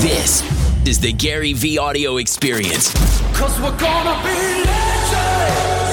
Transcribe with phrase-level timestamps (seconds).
[0.00, 0.40] This
[0.88, 2.94] is the Gary Vee audio experience.
[3.36, 5.92] Cause we're gonna be legends.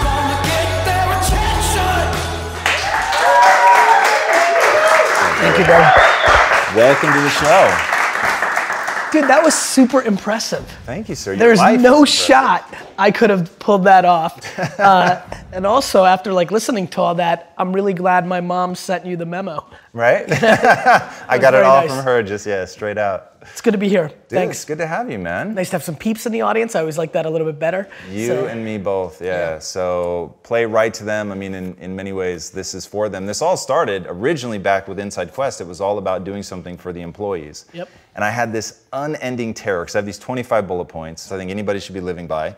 [0.00, 2.06] Gonna get their attention.
[5.42, 5.80] Thank you, bro.
[6.76, 7.95] Welcome to the show.
[9.16, 10.62] Dude, that was super impressive.
[10.84, 11.32] Thank you, sir.
[11.32, 14.58] Your There's no shot I could have pulled that off.
[14.78, 15.22] Uh,
[15.52, 19.16] and also, after like listening to all that, I'm really glad my mom sent you
[19.16, 19.64] the memo.
[19.94, 20.26] Right?
[20.30, 21.88] I got it all nice.
[21.88, 23.35] from her, just yeah, straight out.
[23.52, 24.08] It's good to be here.
[24.08, 24.56] Dude, Thanks.
[24.58, 25.54] It's good to have you, man.
[25.54, 26.74] Nice to have some peeps in the audience.
[26.74, 27.88] I always like that a little bit better.
[28.10, 29.26] You So- and me both, yeah.
[29.54, 29.58] Yeah.
[29.58, 31.32] So play right to them.
[31.32, 33.26] I mean, in, in many ways, this is for them.
[33.26, 35.60] This all started originally back with Inside Quest.
[35.60, 37.66] It was all about doing something for the employees.
[37.72, 37.88] Yep.
[38.14, 41.50] And I had this unending terror because I have these 25 bullet points I think
[41.50, 42.56] anybody should be living by.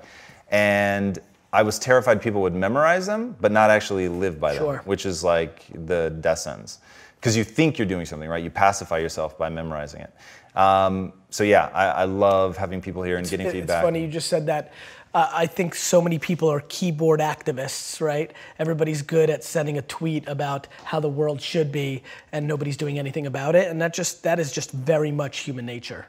[0.51, 1.19] And
[1.53, 4.75] I was terrified people would memorize them, but not actually live by Sure.
[4.77, 6.79] them, which is like the death sentence.
[7.17, 8.45] Because you think you're doing something, right?
[8.45, 10.13] You pacify yourself by memorizing it.
[10.59, 13.79] Um, so yeah, I, I love having people here and getting It- feedback.
[13.79, 14.73] It's funny you just said that.
[15.15, 18.31] Uh, I think so many people are keyboard activists, right?
[18.59, 22.99] Everybody's good at sending a tweet about how the world should be, and nobody's doing
[22.99, 23.69] anything about it.
[23.69, 26.07] And that just that is just very much human nature.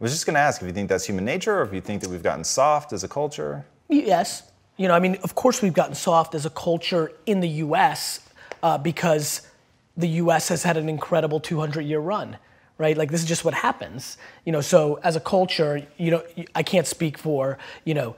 [0.00, 1.80] I was just going to ask if you think that's human nature or if you
[1.80, 3.66] think that we've gotten soft as a culture.
[3.88, 4.44] Yes.
[4.76, 8.20] You know, I mean, of course, we've gotten soft as a culture in the US
[8.62, 9.42] uh, because
[9.96, 12.36] the US has had an incredible 200 year run,
[12.78, 12.96] right?
[12.96, 14.16] Like, this is just what happens.
[14.44, 16.22] You know, so as a culture, you know,
[16.54, 18.16] I can't speak for, you know,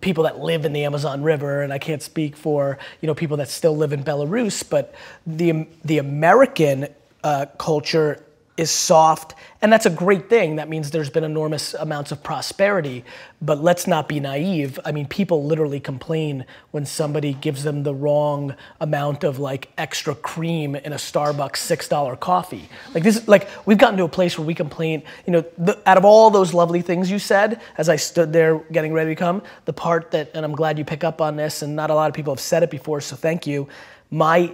[0.00, 3.36] people that live in the Amazon River, and I can't speak for, you know, people
[3.38, 4.94] that still live in Belarus, but
[5.26, 6.88] the, the American
[7.22, 8.22] uh, culture
[8.58, 10.56] is soft, and that's a great thing.
[10.56, 13.04] That means there's been enormous amounts of prosperity.
[13.40, 14.80] But let's not be naive.
[14.84, 20.14] I mean, people literally complain when somebody gives them the wrong amount of like extra
[20.14, 22.68] cream in a Starbucks six dollar coffee.
[22.94, 25.02] Like this, like we've gotten to a place where we complain.
[25.24, 28.58] You know, the, out of all those lovely things you said, as I stood there
[28.72, 31.62] getting ready to come, the part that, and I'm glad you pick up on this,
[31.62, 33.68] and not a lot of people have said it before, so thank you.
[34.10, 34.52] My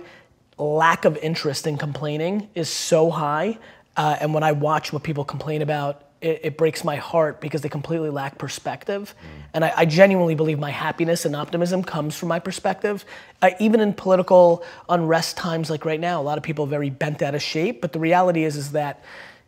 [0.59, 3.59] lack of interest in complaining is so high.
[3.97, 7.60] Uh, and when I watch what people complain about, it, it breaks my heart because
[7.60, 9.15] they completely lack perspective.
[9.53, 13.05] And I, I genuinely believe my happiness and optimism comes from my perspective.
[13.43, 16.91] Uh, even in political unrest times like right now, a lot of people are very
[16.91, 17.81] bent out of shape.
[17.81, 19.05] But the reality is, is that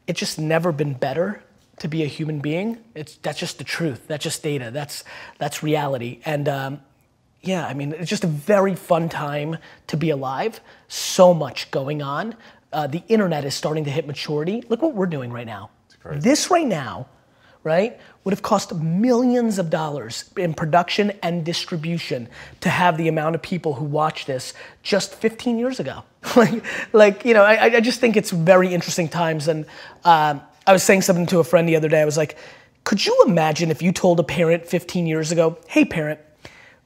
[0.07, 1.43] it's just never been better
[1.79, 2.79] to be a human being.
[2.95, 4.07] It's that's just the truth.
[4.07, 4.71] That's just data.
[4.71, 5.05] That's
[5.39, 6.21] that's reality.
[6.25, 6.81] And um,
[7.43, 9.59] yeah, I mean, it's just a very fun time
[9.89, 10.61] to be alive.
[10.89, 12.35] So much going on.
[12.77, 14.63] Uh, the internet is starting to hit maturity.
[14.69, 15.71] Look what we're doing right now.
[16.05, 17.09] This right now,
[17.65, 22.29] right, would have cost millions of dollars in production and distribution
[22.61, 26.05] to have the amount of people who watch this just 15 years ago.
[26.37, 29.49] like, like, you know, I, I just think it's very interesting times.
[29.49, 29.65] And
[30.05, 32.03] um, I was saying something to a friend the other day.
[32.03, 32.37] I was like,
[32.85, 36.21] could you imagine if you told a parent 15 years ago, hey, parent,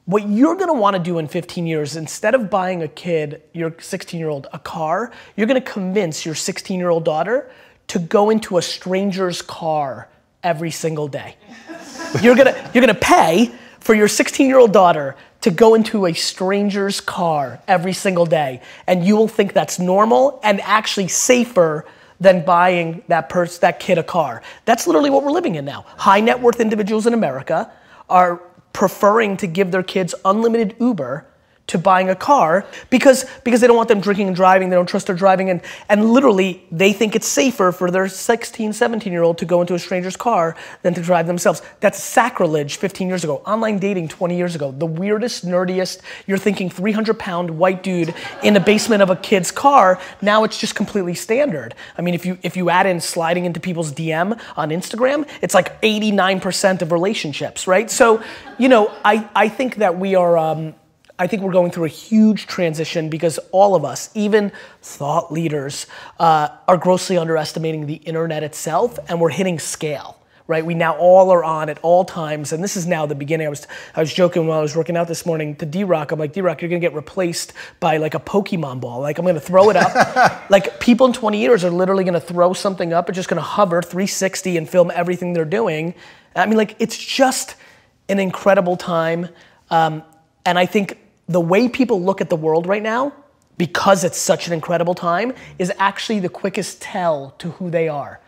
[0.05, 4.19] what you're gonna wanna do in 15 years, instead of buying a kid, your 16
[4.19, 7.50] year old, a car, you're gonna convince your 16 year old daughter
[7.88, 10.09] to go into a stranger's car
[10.43, 11.37] every single day.
[12.22, 16.12] You're gonna, you're gonna pay for your 16 year old daughter to go into a
[16.12, 21.87] stranger's car every single day, and you will think that's normal and actually safer
[22.21, 24.43] than buying that pers- that kid a car.
[24.65, 25.87] That's literally what we're living in now.
[25.97, 27.71] High net worth individuals in America
[28.09, 31.26] are preferring to give their kids unlimited Uber
[31.70, 34.70] to buying a car because because they don't want them drinking and driving.
[34.70, 35.50] They don't trust their driving.
[35.50, 39.60] And and literally they think it's safer for their 16 17 year old to go
[39.60, 41.62] into a stranger's car than to drive themselves.
[41.78, 43.36] That's sacrilege 15 years ago.
[43.47, 44.72] Online dating 20 years ago.
[44.72, 49.53] The weirdest nerdiest you're thinking 300 pound white dude in the basement of a kid's
[49.53, 50.00] car.
[50.20, 51.76] Now it's just completely standard.
[51.97, 55.54] I mean if you if you add in sliding into people's dm on instagram it's
[55.54, 57.88] like 89% of relationships right?
[57.91, 58.22] So
[58.59, 60.75] you know i i think that we are um,
[61.20, 65.86] I think we're going through a huge transition because all of us, even thought leaders,
[66.19, 70.16] uh, are grossly underestimating the internet itself, and we're hitting scale.
[70.47, 73.47] Right, we now all are on at all times, and this is now the beginning.
[73.47, 76.10] I was I was joking while I was working out this morning to D Rock.
[76.10, 79.00] I'm like, D Rock, you're gonna get replaced by like a Pokemon ball.
[79.00, 80.50] Like I'm gonna throw it up.
[80.50, 83.09] like people in 20 years are literally gonna throw something up.
[83.09, 85.95] It's just gonna hover 360 and film everything they're doing.
[86.34, 87.54] I mean, like it's just
[88.09, 89.28] an incredible time,
[89.71, 90.03] um,
[90.45, 90.98] and I think
[91.30, 93.12] the way people look at the world right now,
[93.56, 98.21] because it's such an incredible time, is actually the quickest tell to who they are.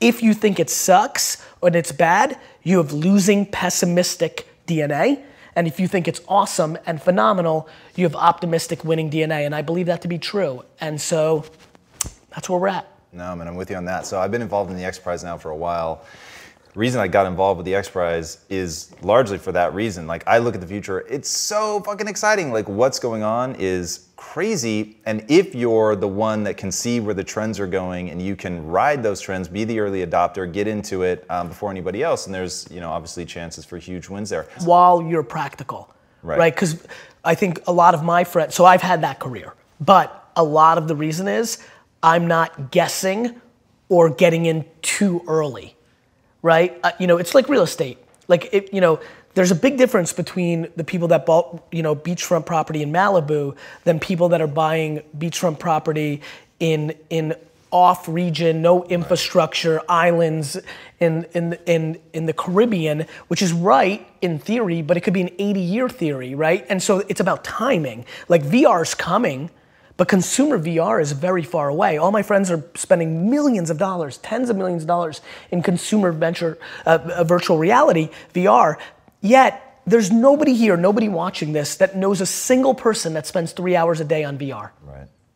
[0.00, 5.22] If you think it sucks and it's bad, you have losing pessimistic DNA.
[5.56, 9.46] And if you think it's awesome and phenomenal, you have optimistic winning DNA.
[9.46, 10.62] And I believe that to be true.
[10.78, 11.46] And so
[12.30, 12.86] that's where we're at.
[13.12, 14.04] No, man, I'm with you on that.
[14.04, 16.04] So I've been involved in the X Prize now for a while.
[16.74, 20.06] The reason I got involved with the X Prize is largely for that reason.
[20.06, 22.50] Like I look at the future, it's so fucking exciting.
[22.50, 24.96] Like what's going on is crazy.
[25.04, 28.34] And if you're the one that can see where the trends are going and you
[28.36, 32.24] can ride those trends, be the early adopter, get into it um, before anybody else,
[32.24, 34.46] and there's you know obviously chances for huge wins there.
[34.64, 36.38] while you're practical, Right.
[36.38, 36.54] right?
[36.54, 36.86] Because
[37.22, 40.78] I think a lot of my friends, so I've had that career, but a lot
[40.78, 41.58] of the reason is
[42.02, 43.40] I'm not guessing
[43.90, 45.76] or getting in too early,
[46.42, 46.78] right?
[46.82, 47.98] Uh, you know, it's like real estate.
[48.28, 49.00] Like, it, you know,
[49.34, 53.56] there's a big difference between the people that bought, you know, beachfront property in Malibu
[53.84, 56.20] than people that are buying beachfront property
[56.60, 57.34] in in
[57.72, 60.58] off region, no infrastructure, islands
[61.00, 65.22] in, in, in, in the Caribbean, which is right in theory, but it could be
[65.22, 66.64] an 80 year theory, right?
[66.68, 68.04] And so it's about timing.
[68.28, 69.50] Like VR's coming,
[69.96, 71.98] but consumer VR is very far away.
[71.98, 76.12] All my friends are spending millions of dollars, tens of millions of dollars in consumer
[76.12, 78.76] venture, uh, uh, virtual reality, VR.
[79.20, 83.74] Yet, there's nobody here, nobody watching this that knows a single person that spends three
[83.74, 84.70] hours a day on VR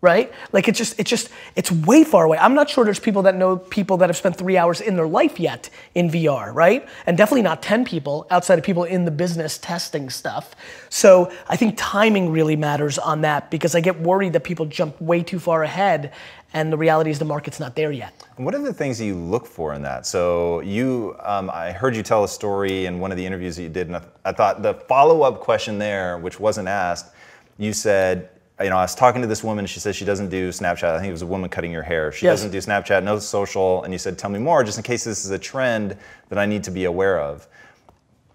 [0.02, 0.30] Right.
[0.52, 2.36] Like it's just, it's just, it's way far away.
[2.36, 5.06] I'm not sure there's people that know people that have spent three hours in their
[5.06, 6.86] life yet in VR, right?
[7.06, 10.54] And definitely not 10 people outside of people in the business testing stuff.
[10.90, 15.00] So I think timing really matters on that because I get worried that people jump
[15.00, 16.12] way too far ahead
[16.52, 18.22] and the reality is the market's not there yet.
[18.36, 20.06] What are the things that you look for in that?
[20.06, 23.62] So you, um, I heard you tell a story in one of the interviews that
[23.62, 27.12] you did, and I, I thought the follow-up question there, which wasn't asked,
[27.58, 28.30] you said,
[28.62, 29.66] you know, I was talking to this woman.
[29.66, 30.84] She says she doesn't do Snapchat.
[30.84, 32.10] I think it was a woman cutting your hair.
[32.12, 32.38] She Yes.
[32.40, 33.82] doesn't do Snapchat, no social.
[33.84, 35.96] And you said, tell me more, just in case this is a trend
[36.30, 37.46] that I need to be aware of.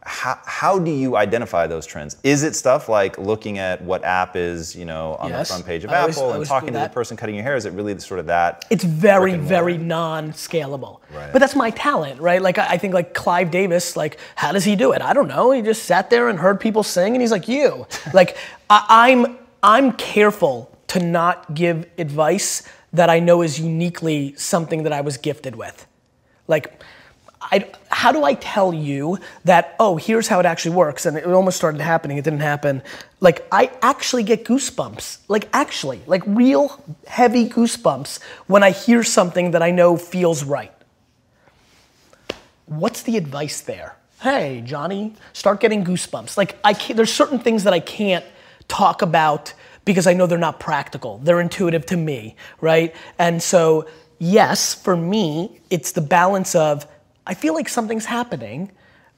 [0.03, 2.17] How, how do you identify those trends?
[2.23, 5.47] Is it stuff like looking at what app is, you know, on Yes.
[5.47, 7.55] the front page of I Apple I and talking to the person cutting your hair?
[7.55, 8.65] Is it really sort of that?
[8.71, 11.01] It's very, very non-scalable.
[11.15, 11.31] Right.
[11.31, 12.41] But that's my talent, right?
[12.41, 15.01] Like I I think like Clive Davis, like how does he do it?
[15.03, 15.51] I don't know.
[15.51, 18.37] He just sat there and heard people sing, and he's like, "You." like
[18.71, 22.63] I, I'm, I'm careful to not give advice
[22.93, 25.87] that I know is uniquely something that I was gifted with.
[26.47, 26.83] Like,
[27.41, 31.05] I, how do I tell you that, oh, here's how it actually works?
[31.05, 32.81] And it almost started happening, it didn't happen.
[33.19, 35.19] Like, I actually get goosebumps.
[35.27, 40.73] Like, actually, like real heavy goosebumps when I hear something that I know feels right.
[42.65, 43.95] What's the advice there?
[44.21, 46.37] Hey, Johnny, start getting goosebumps.
[46.37, 48.23] Like, I there's certain things that I can't
[48.71, 49.53] talk about
[49.83, 51.17] because I know they're not practical.
[51.17, 52.95] They're intuitive to me, right?
[53.19, 53.85] And so,
[54.19, 56.87] yes, for me, it's the balance of
[57.27, 58.71] I feel like something's happening,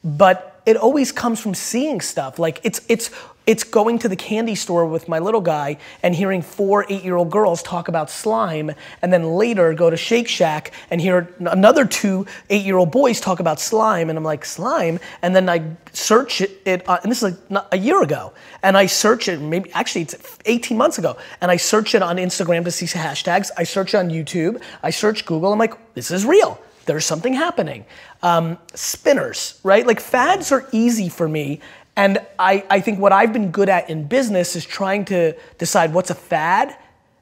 [0.03, 2.39] but it always comes from seeing stuff.
[2.39, 3.11] Like it's it's
[3.45, 7.61] it's going to the candy store with my little guy and hearing four eight-year-old girls
[7.61, 12.91] talk about slime, and then later go to Shake Shack and hear another two eight-year-old
[12.91, 16.99] boys talk about slime, and I'm like slime, and then I search it, it uh,
[17.03, 20.77] and this is like a year ago, and I search it maybe actually it's 18
[20.77, 23.49] months ago, and I search it on Instagram to see hashtags.
[23.57, 24.61] I search on YouTube.
[24.81, 25.51] I search Google.
[25.51, 27.85] I'm like, this is real there's something happening.
[28.21, 29.85] Um, spinners, right?
[29.85, 31.61] Like fads are easy for me.
[31.95, 35.93] And I, I think what I've been good at in business is trying to decide
[35.93, 36.75] what's a fad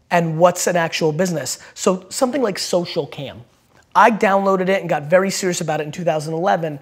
[0.09, 1.59] and what's an actual business.
[1.73, 3.41] So something like Socialcam.
[3.93, 6.79] I downloaded it and got very serious about it in 2011.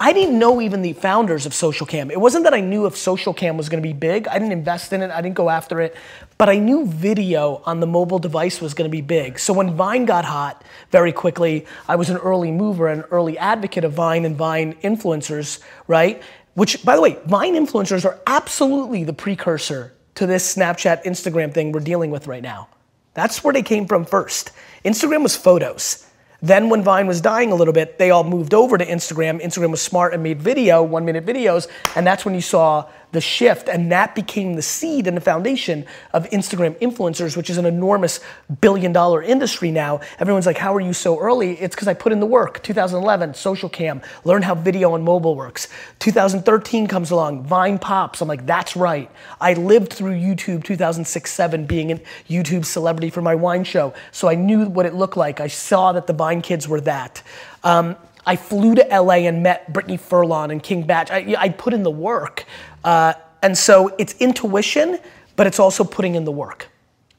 [0.00, 2.10] I didn't know even the founders of Socialcam.
[2.10, 4.28] It wasn't that I knew if Socialcam was gonna be big.
[4.28, 5.96] I didn't invest in it, I didn't go after it.
[6.36, 9.38] But I knew video on the mobile device was gonna be big.
[9.38, 13.84] So when Vine got hot very quickly, I was an early mover and early advocate
[13.84, 16.20] of Vine and Vine influencers, right?
[16.54, 21.72] Which, by the way, Vine influencers are absolutely the precursor to this Snapchat, Instagram thing
[21.72, 22.68] we're dealing with right now.
[23.14, 24.52] That's where they came from first.
[24.84, 26.06] Instagram was photos.
[26.42, 29.40] Then when Vine was dying a little bit, they all moved over to Instagram.
[29.40, 33.20] Instagram was smart and made video, one minute videos, and that's when you saw the
[33.20, 37.66] shift, and that became the seed and the foundation of Instagram influencers, which is an
[37.66, 38.20] enormous
[38.60, 40.00] billion dollar industry now.
[40.18, 41.52] Everyone's like, how are you so early?
[41.60, 42.62] It's because I put in the work.
[42.62, 45.68] 2011, Socialcam, learn how video and mobile works.
[45.98, 48.20] 2013 comes along, Vine pops.
[48.22, 49.10] I'm like, that's right.
[49.40, 54.28] I lived through YouTube 2006 7 being a YouTube celebrity for my wine show, so
[54.28, 55.40] I knew what it looked like.
[55.40, 57.22] I saw that the Vine kids were that.
[57.64, 61.10] Um, I flew to LA and met Brittany Furlan and King Bach.
[61.10, 62.44] I, I put in the work.
[62.84, 64.98] Uh, and so it's intuition,
[65.36, 66.68] but it's also putting in the work.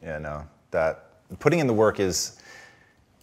[0.02, 0.46] Yeah, no.
[0.72, 1.06] That
[1.40, 2.40] putting in the work is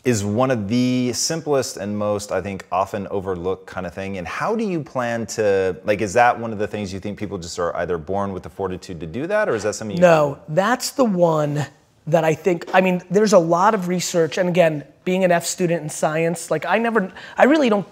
[0.02, 4.16] is one of the simplest and most I think often overlooked kind of thing.
[4.16, 7.18] And how do you plan to like is that one of the things you think
[7.18, 9.96] people just are either born with the fortitude to do that or is that something
[9.96, 11.66] you No, that's the one
[12.06, 15.44] that I think, I mean, there's a lot of research, and again, being an F
[15.44, 17.84] student in science, like I never, I really don't.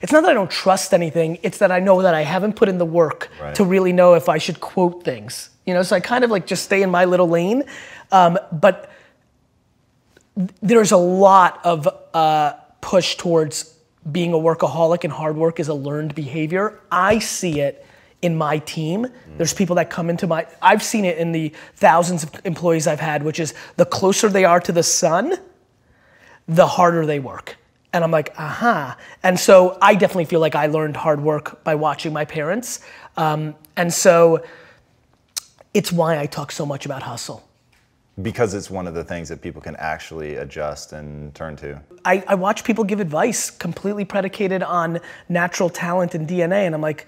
[0.00, 1.38] It's not that I don't trust anything.
[1.42, 3.54] It's that I know that I haven't put in the work Right.
[3.56, 5.50] to really know if I should quote things.
[5.66, 7.64] You know, so I kind of like just stay in my little lane.
[8.10, 8.90] Um, but
[10.62, 13.76] there's a lot of uh, push towards
[14.10, 16.80] being a workaholic and hard work is a learned behavior.
[16.90, 17.84] I see it
[18.22, 19.06] in my team.
[19.36, 23.00] There's people that come into my, I've seen it in the thousands of employees I've
[23.00, 25.34] had, which is the closer they are to the sun,
[26.48, 27.56] the harder they work.
[27.92, 28.96] And I'm like, aha.
[29.22, 32.80] And so I definitely feel like I learned hard work by watching my parents.
[33.16, 34.42] Um, and so
[35.74, 37.46] it's why I talk so much about hustle.
[38.20, 41.80] Because it's one of the things that people can actually adjust and turn to.
[42.04, 46.82] I, I watch people give advice completely predicated on natural talent and DNA, and I'm
[46.82, 47.06] like,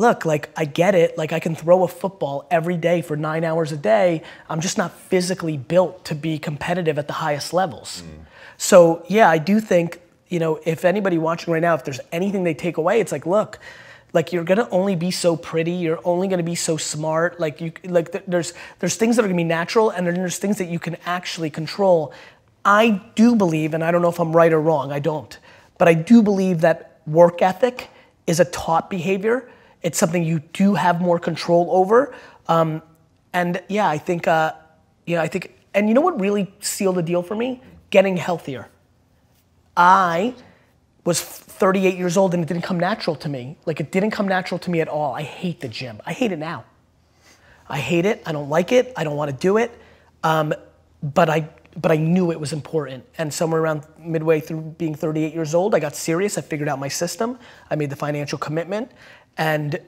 [0.00, 1.18] look, like I get it.
[1.18, 4.22] Like I can throw a football every day for nine hours a day.
[4.48, 8.02] I'm just not physically built to be competitive at the highest levels.
[8.02, 8.24] Mm.
[8.56, 12.44] So yeah, I do think you know if anybody watching right now, if there's anything
[12.44, 13.60] they take away, it's like, look.
[14.12, 15.70] Like you're gonna only be so pretty.
[15.70, 17.38] You're only gonna be so smart.
[17.38, 20.38] Like you, like th- there's there's things that are gonna be natural, and then there's
[20.38, 22.12] things that you can actually control.
[22.64, 25.38] I do believe, and I don't know if I'm right or wrong, I don't,
[25.78, 27.88] but I do believe that work ethic
[28.26, 29.48] is a taught behavior.
[29.82, 32.14] It's something you do have more control over.
[32.48, 32.82] Um,
[33.32, 34.52] and yeah, I think, uh,
[35.06, 37.62] you know, I think, and you know what really sealed the deal for me?
[37.90, 38.68] Getting healthier.
[39.76, 40.34] I
[41.04, 43.56] was 38 years old and it didn't come natural to me.
[43.66, 45.14] Like it didn't come natural to me at all.
[45.14, 46.00] I hate the gym.
[46.04, 46.64] I hate it now.
[47.68, 48.22] I hate it.
[48.26, 48.92] I don't like it.
[48.96, 49.70] I don't want to do it.
[50.22, 50.52] Um,
[51.02, 53.04] but I but I knew it was important.
[53.18, 56.36] And somewhere around midway through being 38 years old, I got serious.
[56.38, 57.38] I figured out my system.
[57.70, 58.90] I made the financial commitment,
[59.36, 59.80] and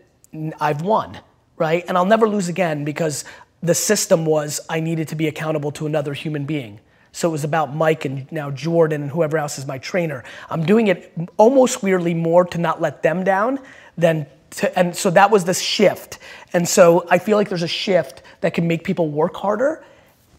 [0.61, 1.19] I've won,
[1.57, 1.85] right?
[1.89, 3.25] And I'll never lose again because
[3.62, 6.81] the system was I needed to be accountable to another human being.
[7.12, 10.25] So it was about Mike and now Jordan and whoever else is my trainer.
[10.49, 13.61] I'm doing it almost weirdly more to not let them down
[13.99, 16.19] than to, and so that was the shift.
[16.53, 19.85] And so I feel like there's a shift that can make people work harder.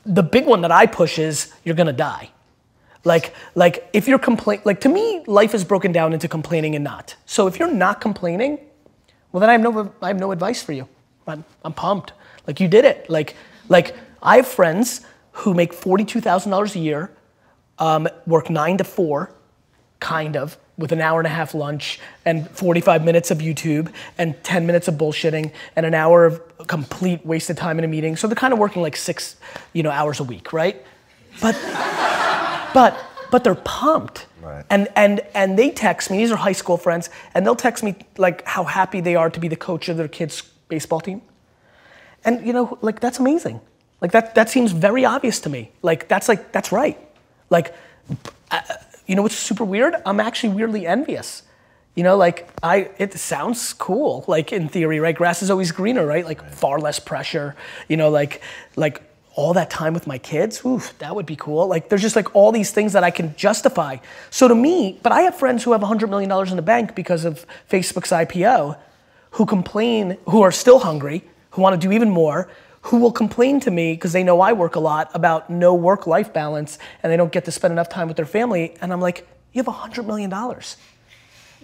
[0.05, 2.29] The big one that I push is you're gonna die.
[3.05, 6.83] Like, like if you're complain, like to me, life is broken down into complaining and
[6.83, 7.15] not.
[7.25, 8.59] So if you're not complaining,
[9.31, 10.87] well then I have no, I have no advice for you.
[11.27, 12.13] I'm, I'm pumped.
[12.47, 13.09] Like you did it.
[13.09, 13.35] Like,
[13.69, 17.11] like I have friends who make forty-two thousand dollars a year,
[17.79, 19.33] um, work nine to four,
[20.03, 24.35] kind of, with an hour and a half lunch and 45 minutes of YouTube and
[24.43, 28.15] 10 minutes of bullshitting and an hour of complete wasted time in a meeting.
[28.15, 29.37] So they're kind of working like six,
[29.71, 30.83] you know, hours a week, right?
[31.41, 31.55] But,
[32.73, 32.99] but,
[33.31, 34.25] but they're pumped.
[34.41, 34.65] Right.
[34.69, 37.95] And, and, and they text me, these are high school friends, and they'll text me
[38.17, 41.21] like how happy they are to be the coach of their kids' baseball team.
[42.25, 43.61] And you know, like that's amazing.
[44.01, 45.71] Like that that seems very obvious to me.
[45.81, 46.97] Like that's like that's right.
[47.49, 47.73] Like
[49.07, 49.95] you know what's super weird?
[50.05, 51.43] I'm actually weirdly envious.
[51.95, 55.15] You know, like I it sounds cool, like in theory, right?
[55.15, 56.25] Grass is always greener, right?
[56.25, 57.55] Like far less pressure.
[57.87, 58.41] You know, like
[58.75, 59.03] like
[59.35, 61.67] all that time with my kids, oof, that would be cool.
[61.67, 63.97] Like there's just like all these things that I can justify.
[64.29, 67.25] So to me, but I have friends who have $100 million in the bank because
[67.25, 68.77] of Facebook's IPO
[69.31, 72.49] who complain, who are still hungry, who want to do even more,
[72.83, 76.05] who will complain to me because they know I work a lot about no work
[76.05, 78.75] life balance and they don't get to spend enough time with their family.
[78.81, 80.31] And I'm like, you have a $100 million.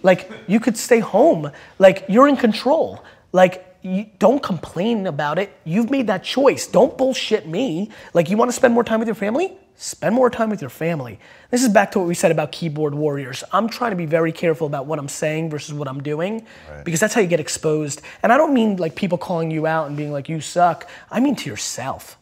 [0.02, 1.52] Like, you could stay home.
[1.78, 3.04] Like, you're in control.
[3.32, 5.54] Like, you, don't complain about it.
[5.64, 6.66] You've made that choice.
[6.66, 7.90] Don't bullshit me.
[8.14, 9.56] Like, you want to spend more time with your family?
[9.82, 11.18] Spend more time with your family.
[11.50, 13.42] This is back to what we said about keyboard warriors.
[13.50, 16.44] I'm trying to be very careful about what I'm saying versus what I'm doing
[16.84, 18.02] because that's how you get exposed.
[18.22, 20.86] And I don't mean like people calling you out and being like, you suck.
[21.10, 22.18] I mean to yourself.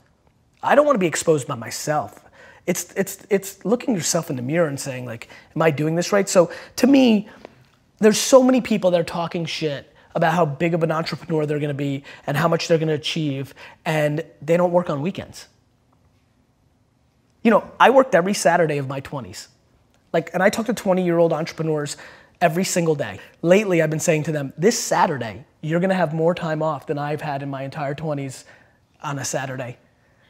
[0.62, 2.24] I don't want to be exposed by myself.
[2.64, 6.12] It's, it's, it's looking yourself in the mirror and saying, like, am I doing this
[6.12, 6.28] right?
[6.28, 7.28] So to me,
[7.98, 11.58] there's so many people that are talking shit about how big of an entrepreneur they're
[11.58, 13.52] gonna be and how much they're gonna achieve,
[13.84, 15.48] and they don't work on weekends.
[17.48, 19.48] You know, I worked every Saturday of my 20s.
[20.12, 21.96] Like, and I talk to 20 year old entrepreneurs
[22.42, 23.20] every single day.
[23.40, 26.98] Lately, I've been saying to them, this Saturday, you're gonna have more time off than
[26.98, 28.44] I've had in my entire 20s
[29.02, 29.78] on a Saturday.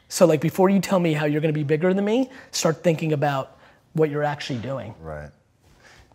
[0.07, 3.11] So, like, before you tell me how you're gonna be bigger than me, start thinking
[3.11, 3.57] about
[3.91, 4.95] what you're actually doing.
[5.01, 5.31] Right.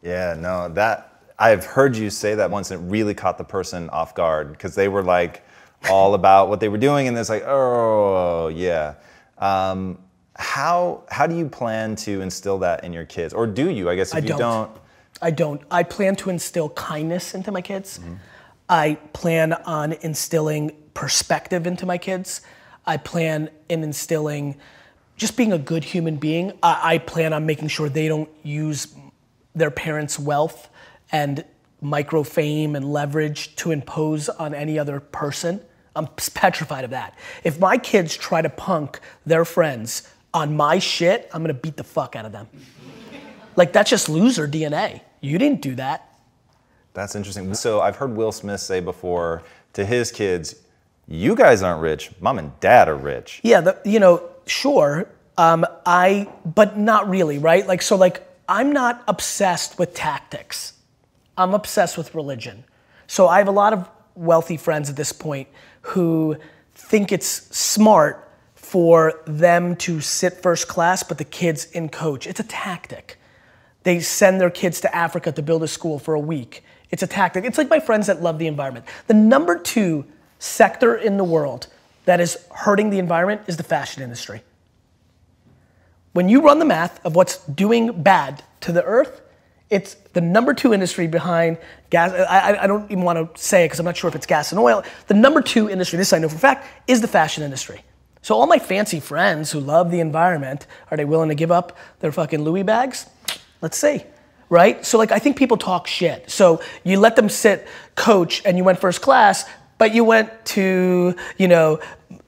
[0.00, 3.90] Yeah, no, that I've heard you say that once and it really caught the person
[3.90, 5.44] off guard because they were like
[5.90, 8.94] all about what they were doing and it's like, oh, yeah.
[9.36, 9.98] Um,
[10.36, 13.32] how how do you plan to instill that in your kids?
[13.32, 13.88] Or do you?
[13.88, 14.38] I guess if I you don't.
[14.38, 14.70] don't,
[15.22, 15.62] I don't.
[15.70, 17.98] I plan to instill kindness into my kids.
[17.98, 18.14] Mm-hmm.
[18.68, 22.40] I plan on instilling perspective into my kids.
[22.86, 24.56] I plan in instilling
[25.16, 26.52] just being a good human being.
[26.62, 28.94] I, I plan on making sure they don't use
[29.54, 30.68] their parents' wealth
[31.12, 31.44] and
[31.80, 35.60] micro fame and leverage to impose on any other person.
[35.94, 37.16] I'm petrified of that.
[37.44, 41.84] If my kids try to punk their friends on my shit, I'm gonna beat the
[41.84, 42.48] fuck out of them.
[43.56, 45.00] Like that's just loser DNA.
[45.20, 46.10] You didn't do that.
[46.92, 47.54] That's interesting.
[47.54, 50.56] So I've heard Will Smith say before to his kids,
[51.08, 52.10] "You guys aren't rich.
[52.20, 55.08] Mom and Dad are rich." Yeah, the, you know, sure.
[55.36, 57.66] Um, I, but not really, right?
[57.66, 60.74] Like, so, like, I'm not obsessed with tactics.
[61.36, 62.62] I'm obsessed with religion.
[63.08, 65.48] So I have a lot of wealthy friends at this point
[65.82, 66.36] who
[66.74, 68.28] think it's smart
[68.64, 72.26] for them to sit first class, but the kids in coach.
[72.26, 73.18] It's a tactic.
[73.82, 76.64] They send their kids to Africa to build a school for a week.
[76.90, 77.44] It's a tactic.
[77.44, 78.86] It's like my friends that love the environment.
[79.06, 80.06] The number two
[80.38, 81.66] sector in the world
[82.06, 84.42] that is hurting the environment is the fashion industry.
[86.12, 89.20] When you run the math of what's doing bad to the earth,
[89.68, 91.58] it's the number two industry behind
[91.90, 92.12] gas.
[92.12, 94.52] I, I- don't even want to say it because I'm not sure if it's gas
[94.52, 94.84] and oil.
[95.08, 97.82] The number two industry, this I know for fact, is the fashion industry.
[98.24, 101.76] So all my fancy friends who love the environment, are they willing to give up
[102.00, 103.04] their fucking Louis bags?
[103.60, 104.02] Let's see.
[104.48, 104.82] Right?
[104.86, 106.30] So like I think people talk shit.
[106.30, 109.44] So you let them sit coach and you went first class,
[109.76, 111.80] but you went to, you know,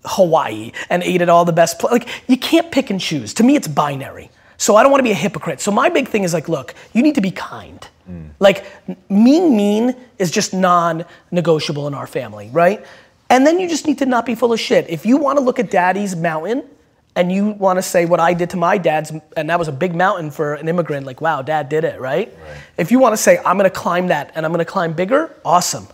[0.05, 3.33] Hawaii and ate at all the best pla- like you can't pick and choose.
[3.33, 4.31] To me it's binary.
[4.59, 5.63] So I don't want to be a hypocrite.
[5.63, 7.89] So my big thing is like, look, you need to be kind.
[8.07, 8.33] Mm.
[8.39, 8.67] Like
[9.09, 12.85] mean mean is just non-negotiable in our family, right?
[13.29, 14.89] And then you just need to not be full of shit.
[14.89, 16.69] If you want to look at daddy's mountain
[17.17, 19.73] and you want to say what I did to my dad's, and that was a
[19.73, 22.33] big mountain for an immigrant, like, wow, dad did it, right?
[22.77, 24.93] If you want to say, I'm going to climb that and I'm going to climb
[24.93, 25.89] bigger, awesome.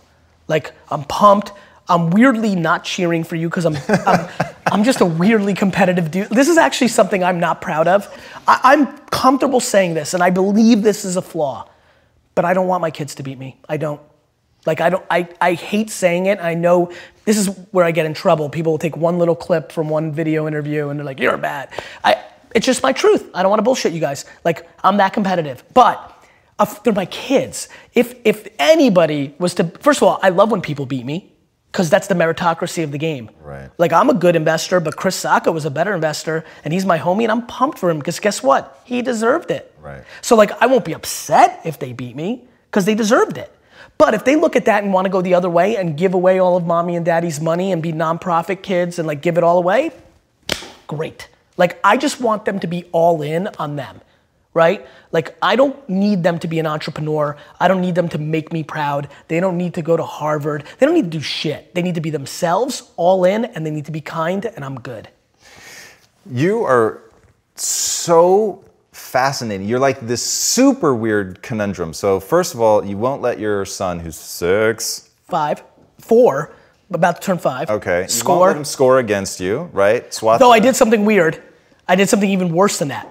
[0.47, 1.51] Like, I'm pumped.
[1.87, 3.75] I'm weirdly not cheering for you because I'm,
[4.05, 4.29] I'm,
[4.67, 6.29] I'm just a weirdly competitive dude.
[6.29, 8.07] This is actually something I'm not proud of.
[8.47, 11.67] I, I'm comfortable saying this, and I believe this is a flaw,
[12.35, 13.57] but I don't want my kids to beat me.
[13.67, 14.01] I don't.
[14.65, 16.39] Like I don't I, I hate saying it.
[16.39, 16.91] I know
[17.25, 18.49] this is where I get in trouble.
[18.49, 21.69] People will take one little clip from one video interview and they're like, you're bad.
[22.03, 22.23] I
[22.55, 23.29] it's just my truth.
[23.33, 24.25] I don't want to bullshit you guys.
[24.43, 25.63] Like I'm that competitive.
[25.73, 26.09] But
[26.83, 27.67] they're my kids.
[27.93, 31.33] If if anybody was to first of all, I love when people beat me
[31.71, 33.31] because that's the meritocracy of the game.
[33.41, 33.69] Right.
[33.77, 36.99] Like I'm a good investor, but Chris Sacca was a better investor, and he's my
[36.99, 38.79] homie, and I'm pumped for him because guess what?
[38.85, 39.73] He deserved it.
[39.81, 40.03] Right.
[40.21, 43.51] So like I won't be upset if they beat me because they deserved it.
[43.97, 46.13] But if they look at that and want to go the other way and give
[46.13, 49.43] away all of mommy and daddy's money and be nonprofit kids and like give it
[49.43, 49.91] all away,
[50.87, 51.29] great.
[51.57, 54.01] Like I just want them to be all in on them,
[54.53, 54.85] right?
[55.11, 57.37] Like I don't need them to be an entrepreneur.
[57.59, 59.07] I don't need them to make me proud.
[59.27, 60.65] They don't need to go to Harvard.
[60.79, 61.73] They don't need to do shit.
[61.75, 64.79] They need to be themselves, all in, and they need to be kind, and I'm
[64.79, 65.09] good.
[66.29, 67.01] You are
[67.55, 69.67] so fascinating.
[69.67, 71.93] You're like this super weird conundrum.
[71.93, 75.63] So first of all, you won't let your son, who's six, Five,
[75.99, 76.53] four,
[76.91, 77.69] about to turn five.
[77.69, 78.47] okay, you won't Score.
[78.47, 80.13] let him score against you, right?
[80.13, 80.39] Swat.
[80.39, 81.41] Though I did something weird.
[81.87, 83.09] I did something even worse than that.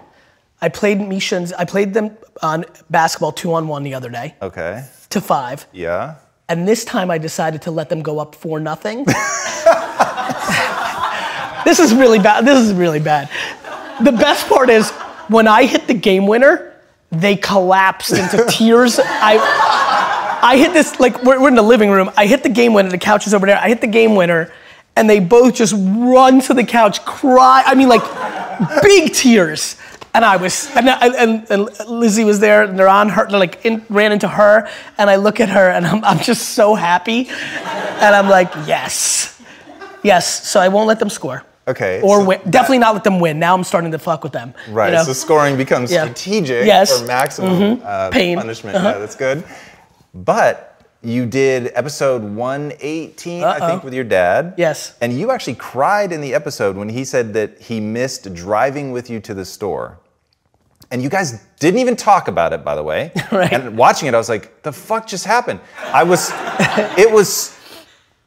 [0.61, 4.85] I played Mishan's, I played them on basketball two on one the other day Okay.
[5.11, 5.67] to five.
[5.73, 6.15] Yeah.
[6.49, 9.05] And this time I decided to let them go up for nothing.
[11.65, 12.45] this is really bad.
[12.45, 13.29] This is really bad.
[14.05, 14.93] The best part is
[15.29, 16.73] when I hit the game winner,
[17.11, 18.99] they collapsed into tears.
[18.99, 22.11] I, I hit this, like, we're, we're in the living room.
[22.17, 23.59] I hit the game winner, the couch is over there.
[23.59, 24.53] I hit the game winner,
[24.97, 27.63] and they both just run to the couch, cry.
[27.65, 28.03] I mean, like,
[28.83, 29.77] big tears.
[30.15, 33.65] And I was, and, and, and Lizzie was there, and they're on her, they're like,
[33.65, 37.29] in, ran into her, and I look at her, and I'm, I'm just so happy.
[37.29, 39.41] And I'm like, yes.
[40.03, 41.45] Yes, so I won't let them score.
[41.69, 42.41] Okay, Or so win.
[42.51, 43.39] Definitely not let them win.
[43.39, 44.53] Now I'm starting to fuck with them.
[44.67, 44.93] you Right.
[44.93, 45.05] know?
[45.05, 46.03] So scoring becomes Yeah.
[46.05, 46.91] strategic Yes.
[46.91, 47.01] Mm-hmm.
[47.03, 48.37] for maximum uh, Pain.
[48.39, 48.77] punishment.
[48.77, 48.89] Uh-huh.
[48.89, 49.45] Yeah, that's good.
[50.13, 54.55] But you did episode 118, I think, with your dad.
[54.57, 54.95] Yes.
[55.01, 59.09] And you actually cried in the episode when he said that he missed driving with
[59.09, 59.99] you to the store.
[60.91, 63.13] And you guys didn't even talk about it, by the way.
[63.33, 63.53] Right.
[63.53, 65.61] And watching it, I was like, the fuck just happened?
[65.93, 66.31] I was,
[66.99, 67.57] it was,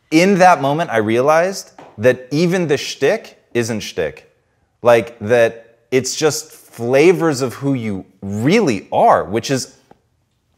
[0.09, 4.31] in that moment, I realized that even the shtick isn't shtick.
[4.81, 9.77] Like, that it's just flavors of who you really are, which is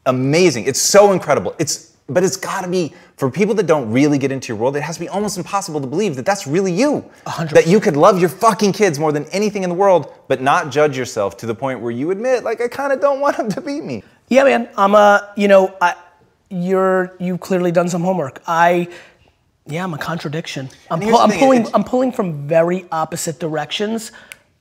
[0.06, 0.66] amazing.
[0.66, 1.54] It's so incredible.
[1.58, 4.76] It's but it's got to be for people that don't really get into your world.
[4.76, 7.04] It has to be almost impossible to believe that that's really you.
[7.26, 10.40] hundred That you could love your fucking kids more than anything in the world, but
[10.40, 13.36] not judge yourself to the point where you admit, like, I kind of don't want
[13.36, 14.02] them to beat me.
[14.28, 14.70] Yeah, man.
[14.76, 15.96] I'm a, you know, I,
[16.48, 18.42] you're, you've clearly done some homework.
[18.46, 18.88] I,
[19.68, 20.70] yeah, I'm a contradiction.
[20.90, 24.12] I'm, I'm thing, pulling, I'm pulling from very opposite directions,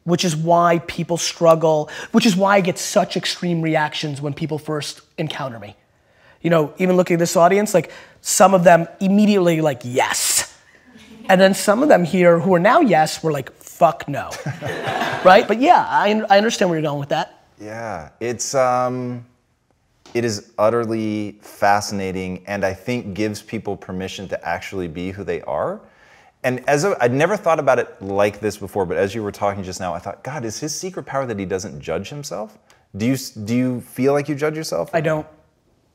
[0.03, 4.59] which is why people struggle, which is why I get such extreme reactions when people
[4.59, 5.75] first encounter me.
[6.41, 7.91] You know, even looking at this audience, like
[8.21, 10.57] some of them immediately like yes.
[11.29, 14.31] And then some of them here who are now yes were like fuck no.
[15.25, 15.45] right?
[15.47, 17.43] But yeah, I, I understand where you're going with that.
[17.59, 19.25] Yeah, it's um,
[20.13, 25.41] it is utterly fascinating, and I think gives people permission to actually be who they
[25.41, 25.81] are.
[26.43, 29.63] And as I'd never thought about it like this before, but as you were talking
[29.63, 32.57] just now, I thought, God, is his secret power that he doesn't judge himself?
[32.95, 34.89] Do you do you feel like you judge yourself?
[34.93, 35.27] I don't.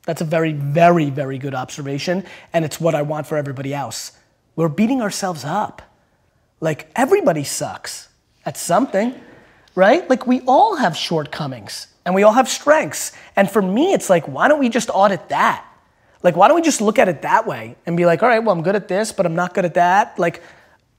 [0.04, 4.12] That's a very, very, very good observation, and it's what I want for everybody else.
[4.56, 5.80] We're beating ourselves up.
[6.60, 8.08] Like everybody sucks
[8.44, 9.14] at something,
[9.74, 10.08] right?
[10.10, 13.12] Like we all have shortcomings and we all have strengths.
[13.36, 15.64] And for me, it's like, why don't we just audit that?
[16.22, 18.38] Like, why don't we just look at it that way and be like, all right,
[18.38, 20.18] well, I'm good at this, but I'm not good at that.
[20.18, 20.42] Like,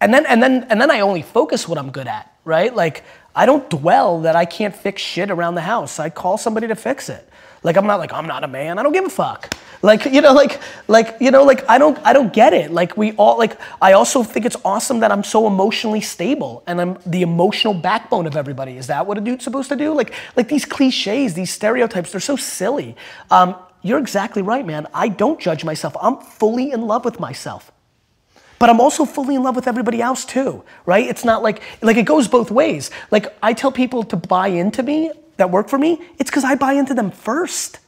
[0.02, 2.76] and then and then and then I only focus what I'm good at, right?
[2.76, 5.98] Like, I don't dwell that I can't fix shit around the house.
[5.98, 7.28] I call somebody to fix it.
[7.64, 8.78] Like, I'm not like I'm not a man.
[8.78, 9.56] I don't give a fuck.
[9.84, 12.72] Like, you know, like like you know, like I don't I don't get it.
[12.72, 16.80] Like we all like I also think it's awesome that I'm so emotionally stable and
[16.80, 18.78] I'm the emotional backbone of everybody.
[18.78, 19.94] Is that what a dude's supposed to do?
[19.94, 22.96] Like like these cliches, these stereotypes, they're so silly.
[23.30, 24.88] Um, you're exactly right, man.
[24.94, 25.98] I don't judge myself.
[26.02, 27.70] I'm fully in love with myself.
[28.60, 31.06] But I'm also fully in love with everybody else too, right?
[31.06, 32.90] It's not like like it goes both ways.
[33.12, 36.56] Like I tell people to buy into me that work for me, it's cuz I
[36.56, 37.80] buy into them first.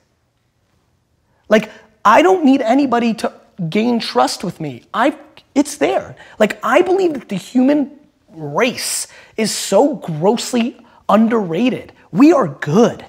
[1.50, 1.70] Like
[2.04, 3.34] I don't need anybody to
[3.70, 4.84] gain trust with me.
[4.94, 5.18] I
[5.54, 6.16] it's there.
[6.40, 7.92] Like I believe that the human
[8.30, 10.78] race is so grossly
[11.08, 11.94] underrated.
[12.12, 13.06] We are good.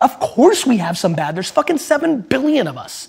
[0.00, 1.34] Of course we have some bad.
[1.34, 3.08] There's fucking 7 billion of us.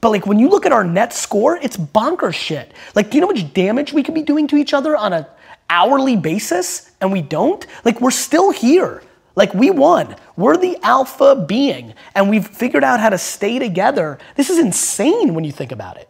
[0.00, 2.72] But like when you look at our net score, it's bonker shit.
[2.94, 5.12] Like, do you know how much damage we could be doing to each other on
[5.12, 5.28] a
[5.68, 7.66] hourly basis and we don't?
[7.84, 9.02] Like we're still here.
[9.38, 10.16] Like we won.
[10.36, 14.18] We're the alpha being and we've figured out how to stay together.
[14.34, 16.08] This is insane when you think about it.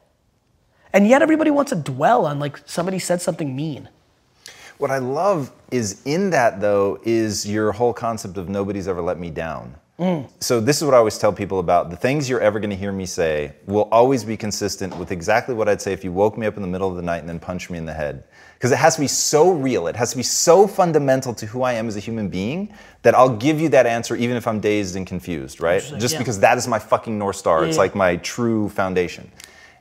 [0.94, 3.90] And yet everybody wants to dwell on like somebody said something mean.
[4.78, 9.18] What I love is in that though is your whole concept of nobody's ever let
[9.18, 9.74] me down.
[9.98, 10.30] Mm.
[10.40, 12.76] So this is what I always tell people about the things you're ever going to
[12.76, 16.38] hear me say will always be consistent with exactly what I'd say if you woke
[16.38, 18.24] me up in the middle of the night and then punched me in the head.
[18.58, 21.62] Because it has to be so real, it has to be so fundamental to who
[21.62, 24.58] I am as a human being that I'll give you that answer even if I'm
[24.58, 25.80] dazed and confused, right?
[25.98, 26.18] Just yeah.
[26.18, 27.64] because that is my fucking north star.
[27.64, 27.82] it's yeah.
[27.82, 29.30] like my true foundation.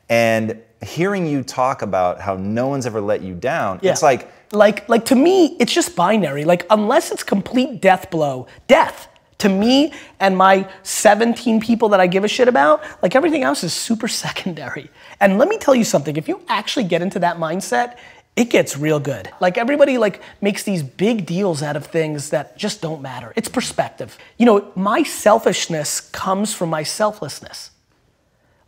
[0.09, 4.87] And hearing you talk about how no one's ever let you down, it's like like
[4.87, 9.93] like to me it's just binary like unless it's complete death blow death to me
[10.19, 14.07] and my 17 people that i give a shit about like everything else is super
[14.25, 17.97] secondary and let me tell you something if you actually get into that mindset
[18.37, 22.57] it gets real good like everybody like makes these big deals out of things that
[22.57, 27.71] just don't matter it's perspective you know my selfishness comes from my selflessness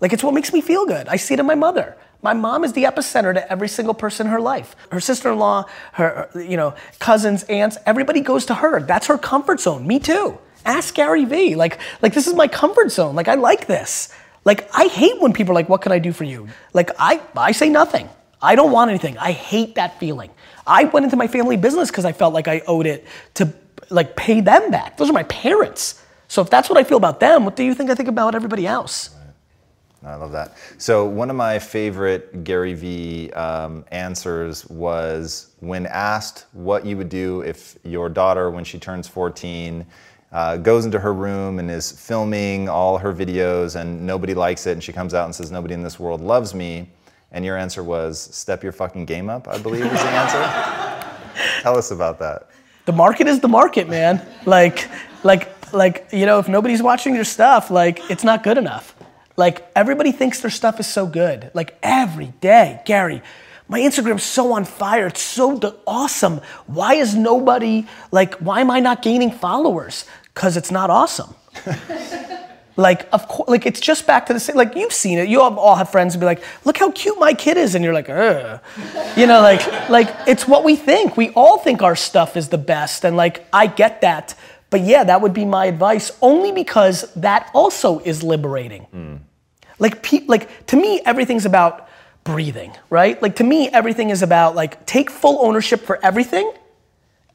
[0.01, 1.07] like it's what makes me feel good.
[1.07, 1.95] I see it in my mother.
[2.21, 4.75] My mom is the epicenter to every single person in her life.
[4.91, 8.81] Her sister-in-law, her you know, cousins, aunts, everybody goes to her.
[8.81, 9.87] That's her comfort zone.
[9.87, 10.37] Me too.
[10.65, 11.55] Ask Gary Vee.
[11.55, 13.15] Like like this is my comfort zone.
[13.15, 14.13] Like I like this.
[14.43, 16.47] Like I hate when people are like what can I do for you?
[16.73, 18.09] Like I I say nothing.
[18.41, 19.17] I don't want anything.
[19.17, 20.31] I hate that feeling.
[20.65, 23.53] I went into my family business because I felt like I owed it to
[23.89, 24.97] like pay them back.
[24.97, 26.03] Those are my parents.
[26.27, 28.35] So if that's what I feel about them, what do you think I think about
[28.35, 29.15] everybody else?
[30.05, 30.57] I love that.
[30.77, 37.09] So one of my favorite Gary Vee um, answers was when asked what you would
[37.09, 39.85] do if your daughter, when she turns 14,
[40.31, 44.73] uh, goes into her room and is filming all her videos and nobody likes it,
[44.73, 46.87] and she comes out and says, "Nobody in this world loves me,"
[47.31, 50.43] and your answer was, "Step your fucking game up." I believe is the answer.
[51.61, 52.47] Tell us about that.
[52.85, 54.21] the market is the market, man.
[54.45, 54.89] Like,
[55.23, 58.95] like, like, you know, if nobody's watching your stuff, like, it's not good enough.
[59.37, 61.51] Like, everybody thinks their stuff is so good.
[61.53, 63.21] Like, every day, Gary,
[63.67, 65.07] my Instagram's so on fire.
[65.07, 66.41] It's so awesome.
[66.65, 70.05] Why is nobody, like, why am I not gaining followers?
[70.33, 71.35] Because it's not awesome.
[72.79, 74.55] Like, of course, like it's just back to the same.
[74.55, 75.27] Like you've seen it.
[75.27, 77.93] You all, have friends who be like, "Look how cute my kid is," and you're
[77.93, 78.61] like, "Ugh,"
[79.17, 81.17] you know, like, like it's what we think.
[81.17, 84.33] We all think our stuff is the best, and like I get that.
[84.69, 88.83] But yeah, that would be my advice, only because that also is liberating.
[88.83, 89.15] Hmm.
[89.77, 91.89] Like, pe- like to me, everything's about
[92.23, 93.21] breathing, right?
[93.21, 96.49] Like to me, everything is about like take full ownership for everything,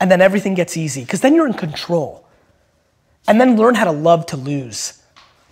[0.00, 2.26] and then everything gets easy because then you're in control
[3.28, 5.03] and then learn how to love to lose.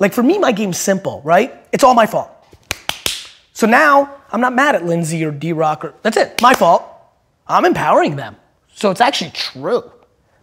[0.03, 1.55] Like for me, my game's simple, right?
[1.71, 2.29] It's all my fault.
[3.53, 6.83] So now I'm not mad at Lindsay or D Rock or that's it, my fault.
[7.47, 8.35] I'm empowering them.
[8.75, 9.93] So it's actually true.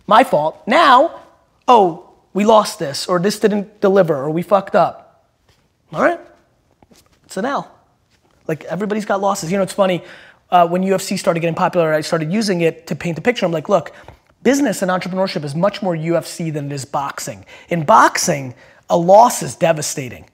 [0.08, 0.65] My fault.
[0.65, 1.19] Now,
[1.67, 5.28] oh, we lost this, or this didn't deliver, or we fucked up.
[5.91, 6.22] All right,
[7.26, 7.69] it's an L.
[8.48, 9.52] Like everybody's got losses.
[9.52, 10.06] You know, it's funny.
[10.50, 13.45] Uh, when UFC started getting popular, I started using it to paint the picture.
[13.45, 13.91] I'm like, look,
[14.41, 17.43] business and entrepreneurship is much more UFC than it is boxing.
[17.67, 18.56] In boxing,
[18.89, 20.30] a loss is devastating.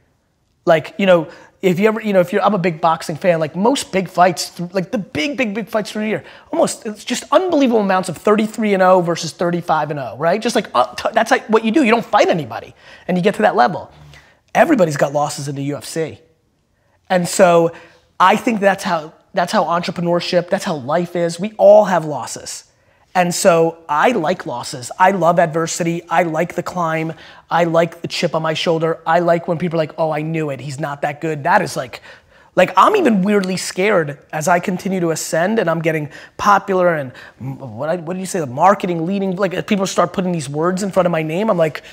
[0.66, 1.30] Like, you know,
[1.62, 4.08] if you ever, you know, if you're, I'm a big boxing fan, like most big
[4.08, 8.10] fights, like the big, big, big fights through the year, almost, it's just unbelievable amounts
[8.10, 10.42] of 33 and 0 versus 35 and 0, right?
[10.42, 11.84] Just like, uh, t- that's like what you do.
[11.84, 12.76] You don't fight anybody
[13.08, 13.92] and you get to that level.
[14.54, 16.20] Everybody's got losses in the UFC.
[17.10, 17.72] And so
[18.20, 21.40] I think that's how that's how entrepreneurship, that's how life is.
[21.40, 22.72] We all have losses.
[23.16, 24.92] And so I like losses.
[25.00, 26.04] I love adversity.
[26.10, 27.14] I like the climb.
[27.50, 29.00] I like the chip on my shoulder.
[29.08, 30.60] I like when people are like, "Oh, I knew it.
[30.60, 32.02] He's not that good." That is like
[32.56, 37.12] like I'm even weirdly scared as I continue to ascend and I'm getting popular and
[37.40, 40.48] what I, what do you say the marketing leading like as people start putting these
[40.48, 41.84] words in front of my name I'm like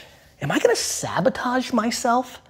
[0.41, 2.41] am I to sabotage myself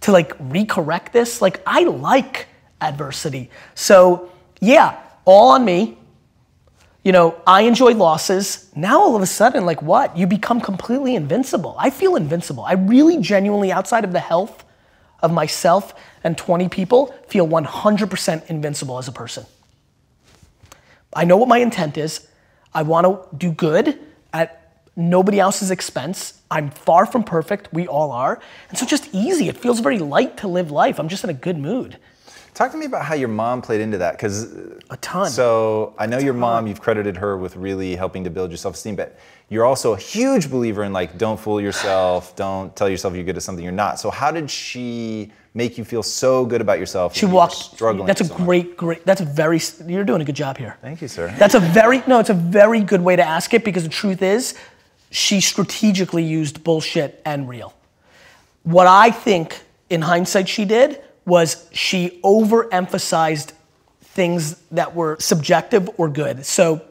[0.00, 2.46] to like recorrect this like I like
[2.82, 4.30] adversity so
[4.62, 5.98] yeah, all on me.
[7.04, 8.70] You know, I enjoy losses.
[8.76, 10.16] Now all of a sudden, like what?
[10.16, 11.74] You become completely invincible.
[11.78, 12.64] I feel invincible.
[12.64, 14.64] I really genuinely, outside of the health
[15.20, 19.46] of myself and 20 people, feel 100% invincible as a person.
[21.12, 22.28] I know what my intent is.
[22.72, 23.98] I want to do good
[24.32, 26.40] at nobody else's expense.
[26.50, 27.72] I'm far from perfect.
[27.72, 28.40] We all are.
[28.68, 29.48] And so just easy.
[29.48, 31.00] It feels very light to live life.
[31.00, 31.98] I'm just in a good mood.
[32.54, 34.52] Talk to me about how your mom played into that, because
[34.90, 35.30] A ton.
[35.30, 36.66] So I know your mom.
[36.66, 40.50] You've credited her with really helping to build your self-esteem, but you're also a huge
[40.50, 43.98] believer in like, don't fool yourself, don't tell yourself you're good at something you're not.
[43.98, 47.16] So how did she make you feel so good about yourself?
[47.16, 47.54] She walked.
[47.54, 48.06] struggling.
[48.06, 48.44] That's a so much?
[48.44, 49.06] great, great.
[49.06, 49.58] That's a very.
[49.86, 50.76] You're doing a good job here.
[50.82, 51.34] Thank you, sir.
[51.38, 52.18] That's a very no.
[52.18, 54.58] It's a very good way to ask it because the truth is,
[55.10, 57.72] she strategically used bullshit and real.
[58.64, 63.52] What I think, in hindsight, she did was she overemphasized
[64.00, 66.44] things that were subjective or good.
[66.44, 66.82] So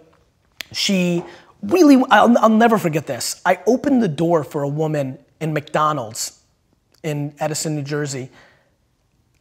[0.71, 1.23] she
[1.61, 3.41] really, I'll, I'll never forget this.
[3.45, 6.39] I opened the door for a woman in McDonald's
[7.03, 8.29] in Edison, New Jersey.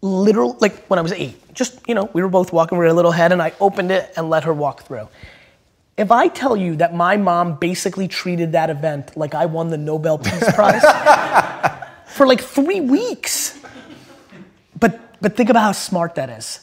[0.03, 2.91] Literal, like when I was eight, just, you know, we were both walking, we were
[2.91, 5.09] a little head, and I opened it and let her walk through.
[5.97, 9.77] If I tell you that my mom basically treated that event like I won the
[9.77, 10.83] Nobel Peace Prize
[12.07, 13.60] for like three weeks.
[15.21, 16.61] But think about how smart that is.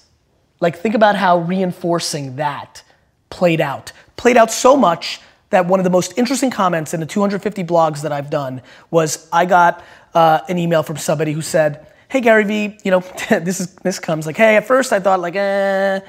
[0.59, 2.83] Like think about how reinforcing that
[3.29, 3.91] played out.
[4.15, 8.01] Played out so much that one of the most interesting comments in the 250 blogs
[8.01, 12.43] that I've done was I got uh, an email from somebody who said, "Hey Gary
[12.43, 15.99] Vee, you know this is this comes like, hey, at first I thought like, eh,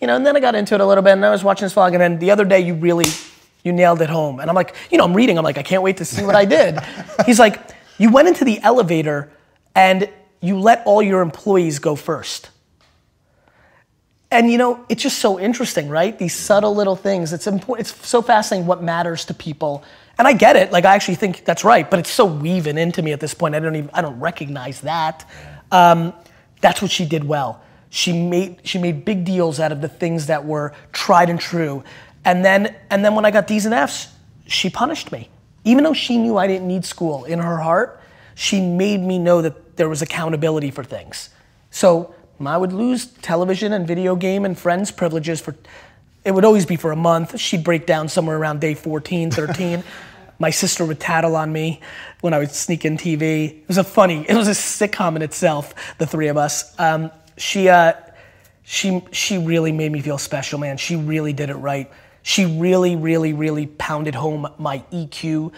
[0.00, 1.64] you know, and then I got into it a little bit, and I was watching
[1.64, 3.06] this vlog, and then the other day you really
[3.64, 5.82] you nailed it home, and I'm like, you know, I'm reading, I'm like, I can't
[5.82, 6.78] wait to see what I did.
[7.26, 7.58] He's like,
[7.98, 9.30] you went into the elevator
[9.74, 10.08] and
[10.46, 12.50] you let all your employees go first.
[14.30, 16.18] And you know, it's just so interesting, right?
[16.18, 17.32] These subtle little things.
[17.32, 17.88] It's important.
[17.88, 19.84] It's so fascinating what matters to people.
[20.18, 20.72] And I get it.
[20.72, 23.54] Like I actually think that's right, but it's so weaving into me at this point.
[23.54, 23.90] I don't even.
[23.92, 25.28] I don't recognize that.
[25.70, 26.12] Um,
[26.60, 27.62] that's what she did well.
[27.90, 31.84] She made she made big deals out of the things that were tried and true.
[32.24, 34.08] And then and then when I got D's and F's,
[34.46, 35.28] she punished me.
[35.64, 38.00] Even though she knew I didn't need school in her heart,
[38.34, 41.30] she made me know that there was accountability for things.
[41.70, 45.54] So I would lose television and video game and friends privileges for,
[46.24, 47.38] it would always be for a month.
[47.38, 49.84] She'd break down somewhere around day 14, 13.
[50.38, 51.80] My sister would tattle on me
[52.20, 53.62] when I would sneak in TV.
[53.62, 56.78] It was a funny, it was a sitcom in itself, the three of us.
[56.78, 57.94] Um, she, uh,
[58.62, 60.76] she, she really made me feel special, man.
[60.76, 61.90] She really did it right.
[62.28, 65.52] She really, really, really pounded home my EQ,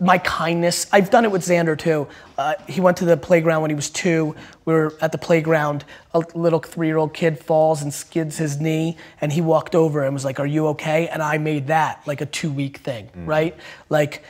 [0.00, 0.86] my kindness.
[0.92, 2.08] I've done it with Xander too.
[2.36, 4.36] Uh, he went to the playground when he was two.
[4.66, 5.86] We were at the playground.
[6.12, 10.26] A little three-year-old kid falls and skids his knee, and he walked over and was
[10.26, 13.56] like, "Are you okay?" And I made that like a two-week thing, right?
[13.88, 14.22] Like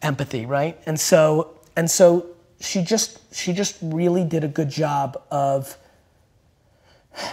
[0.00, 0.80] empathy, right?
[0.86, 2.26] And so, and so
[2.60, 5.76] she just, she just really did a good job of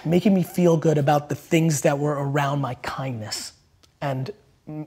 [0.03, 3.53] making me feel good about the things that were around my kindness
[4.01, 4.31] and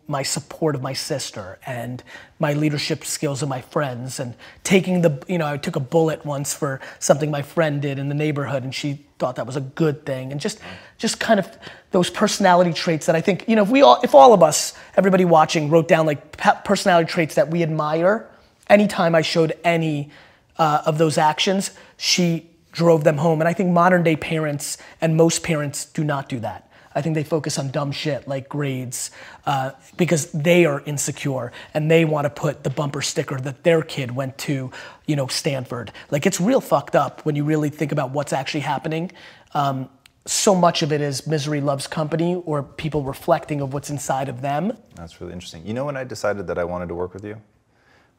[0.06, 2.04] my support of my sister and
[2.38, 6.24] my leadership skills of my friends and taking the you know I took a bullet
[6.24, 9.60] once for something my friend did in the neighborhood and she thought that was a
[9.60, 10.30] good thing.
[10.30, 10.60] And just
[10.98, 11.48] just kind of
[11.90, 14.74] those personality traits that I think you know if we all if all of us
[14.96, 18.28] everybody watching wrote down like personality traits that we admire
[18.68, 20.10] anytime I showed any
[20.58, 23.40] uh, of those actions she drove them home.
[23.40, 27.14] And I think modern day parents and most parents do not do that I think
[27.14, 29.10] they focus on dumb shit like grades
[29.46, 33.82] uh, because they are insecure and they want to put the bumper sticker that their
[33.82, 34.70] kid went to,
[35.06, 35.92] you know, Stanford.
[36.10, 39.10] Like it's real fucked up when you really think about what's actually happening.
[39.54, 39.88] Um,
[40.24, 44.40] so much of it is misery loves company or people reflecting of what's inside of
[44.40, 44.76] them.
[44.94, 45.66] That's really interesting.
[45.66, 47.40] You know when I decided that I wanted to work with you?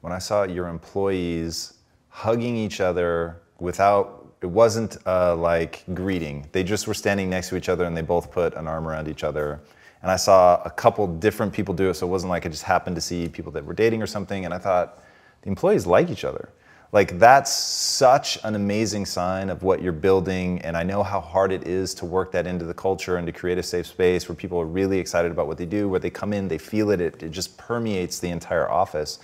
[0.01, 1.75] When I saw your employees
[2.09, 6.47] hugging each other without it wasn't uh, like greeting.
[6.51, 9.08] They just were standing next to each other and they both put an arm around
[9.08, 9.62] each other.
[10.01, 12.63] And I saw a couple different people do it, so it wasn't like I just
[12.63, 14.43] happened to see people that were dating or something.
[14.43, 15.01] And I thought,
[15.43, 16.49] the employees like each other.
[16.91, 20.62] Like that's such an amazing sign of what you're building.
[20.62, 23.34] And I know how hard it is to work that into the culture and to
[23.34, 26.10] create a safe space where people are really excited about what they do, where they
[26.10, 29.19] come in, they feel it, it, it just permeates the entire office.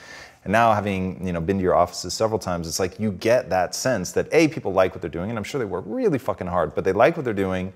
[0.45, 3.49] And now having you know been to your offices several times, it's like you get
[3.49, 6.17] that sense that a people like what they're doing, and I'm sure they work really
[6.17, 7.73] fucking hard, but they like what they're doing,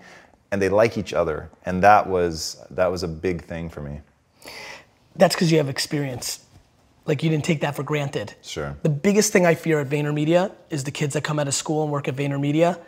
[0.51, 3.99] and they like each other, and that was that was a big thing for me.
[5.15, 6.45] That's because you have experience.
[7.05, 8.33] Like you didn't take that for granted.
[8.41, 8.77] Sure.
[8.81, 11.83] The biggest thing I fear at VaynerMedia is the kids that come out of school
[11.83, 12.79] and work at VaynerMedia,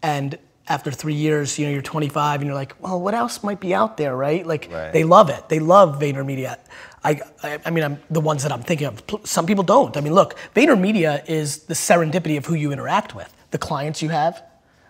[0.00, 3.58] and after three years, you know, you're 25 and you're like, well, what else might
[3.58, 4.46] be out there, right?
[4.46, 4.92] Like Right.
[4.92, 5.48] they love it.
[5.48, 6.58] They love VaynerMedia.
[7.04, 9.02] I, I, I mean, I'm the ones that I'm thinking of.
[9.24, 9.96] Some people don't.
[9.96, 14.08] I mean, look, VaynerMedia is the serendipity of who you interact with, the clients you
[14.08, 14.42] have.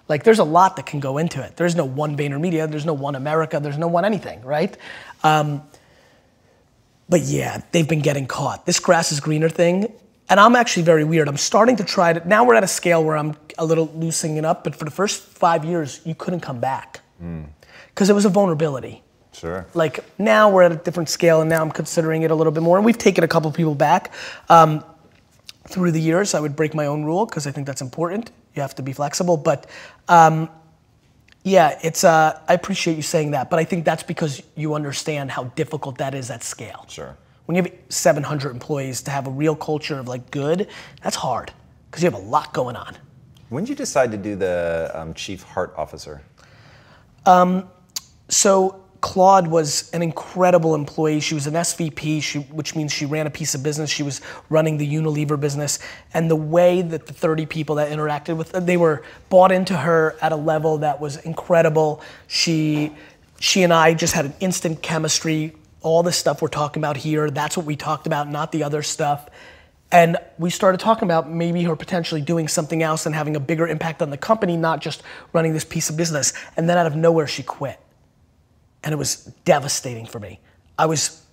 [0.08, 1.56] Like, there's a lot that can go into it.
[1.56, 2.70] There's no one VaynerMedia.
[2.70, 3.60] There's no one America.
[3.60, 4.74] There's no one anything, right?
[5.22, 5.62] Um,
[7.10, 8.66] but yeah, they've been getting caught.
[8.66, 9.92] This grass is greener thing,
[10.28, 11.28] and I'm actually very weird.
[11.28, 12.26] I'm starting to try to.
[12.28, 14.90] Now we're at a scale where I'm a little loosening it up, but for the
[14.90, 17.00] first five years, you couldn't come back
[17.88, 19.02] because it was a vulnerability.
[19.38, 19.66] Sure.
[19.74, 22.62] Like now we're at a different scale, and now I'm considering it a little bit
[22.62, 22.76] more.
[22.76, 24.12] And we've taken a couple people back
[24.48, 24.84] um,
[25.68, 26.34] through the years.
[26.34, 28.32] I would break my own rule because I think that's important.
[28.54, 29.66] You have to be flexible, but
[30.08, 30.50] um,
[31.44, 32.02] yeah, it's.
[32.02, 35.98] Uh, I appreciate you saying that, but I think that's because you understand how difficult
[35.98, 36.84] that is at scale.
[36.88, 37.16] Sure.
[37.46, 40.68] When you have 700 employees to have a real culture of like good,
[41.02, 41.52] that's hard
[41.90, 42.96] because you have a lot going on.
[43.50, 46.22] When did you decide to do the um, chief heart officer?
[48.28, 51.20] So Claude was an incredible employee.
[51.20, 53.90] She was an SVP, she, which means she ran a piece of business.
[53.90, 55.78] She was running the Unilever business,
[56.12, 60.16] and the way that the 30 people that interacted with they were bought into her
[60.20, 62.02] at a level that was incredible.
[62.26, 62.92] She,
[63.38, 65.54] she and I just had an instant chemistry.
[65.80, 68.82] All the stuff we're talking about here, that's what we talked about, not the other
[68.82, 69.28] stuff.
[69.92, 73.66] And we started talking about maybe her potentially doing something else and having a bigger
[73.66, 76.32] impact on the company, not just running this piece of business.
[76.56, 77.78] And then out of nowhere, she quit
[78.82, 80.40] and it was devastating for me.
[80.78, 81.24] I was,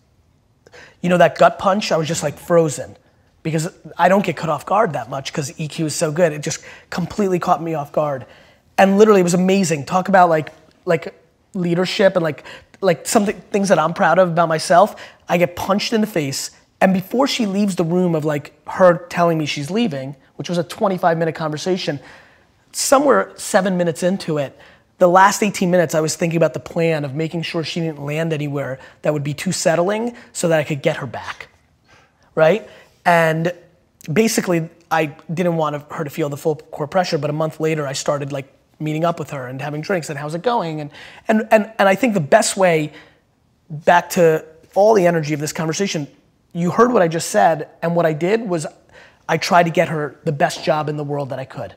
[1.01, 2.97] you know, that gut punch, I was just like frozen
[3.43, 6.33] because I don't get caught off guard that much because EQ is so good.
[6.33, 8.25] It just completely caught me off guard.
[8.77, 9.85] And literally, it was amazing.
[9.85, 10.51] Talk about like,
[10.85, 11.13] like
[11.53, 12.43] leadership and like,
[12.81, 14.99] like something, things that I'm proud of about myself.
[15.29, 16.51] I get punched in the face.
[16.81, 20.57] And before she leaves the room of like her telling me she's leaving, which was
[20.57, 21.99] a 25 minute conversation,
[22.71, 24.57] somewhere seven minutes into it,
[24.97, 28.03] the last 18 minutes, I was thinking about the plan of making sure she didn't
[28.03, 31.49] land anywhere that would be too settling so that I could get her back.
[32.33, 32.69] Right?
[33.05, 33.53] And
[34.11, 37.85] basically, I didn't want her to feel the full core pressure, but a month later,
[37.85, 40.81] I started like meeting up with her and having drinks and how's it going?
[40.81, 40.91] And,
[41.27, 42.93] and, and, and I think the best way
[43.69, 46.07] back to all the energy of this conversation,
[46.53, 48.65] you heard what I just said, and what I did was
[49.27, 51.75] I tried to get her the best job in the world that I could.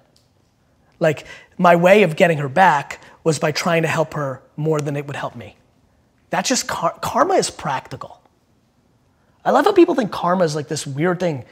[1.01, 1.27] Like
[1.57, 5.07] my way of getting her back was by trying to help her more than it
[5.07, 5.55] would help me.
[6.31, 8.23] That's just car- karma is practical.
[9.45, 11.45] I love how people think karma is like this weird thing.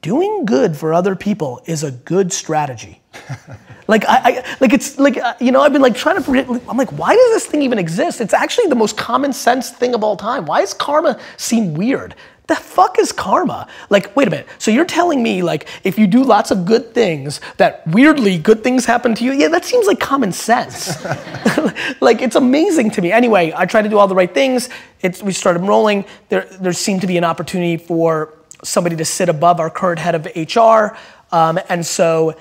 [0.00, 3.00] Doing good for other people is a good strategy.
[3.88, 6.48] like I, I like it's like uh, you know I've been like trying to forget.
[6.48, 8.20] I'm like, why does this thing even exist?
[8.20, 10.46] It's actually the most common sense thing of all time.
[10.46, 12.14] Why does karma seem weird?
[12.48, 13.68] The fuck is karma?
[13.90, 14.48] Like, wait a minute.
[14.58, 18.64] So you're telling me like if you do lots of good things, that weirdly good
[18.64, 19.32] things happen to you?
[19.32, 21.04] Yeah, that seems like common sense.
[22.00, 23.12] like it's amazing to me.
[23.12, 24.70] Anyway, I tried to do all the right things.
[25.02, 26.06] It's, we started rolling.
[26.30, 30.14] There, there seemed to be an opportunity for somebody to sit above our current head
[30.14, 30.96] of HR,
[31.30, 32.34] um, and so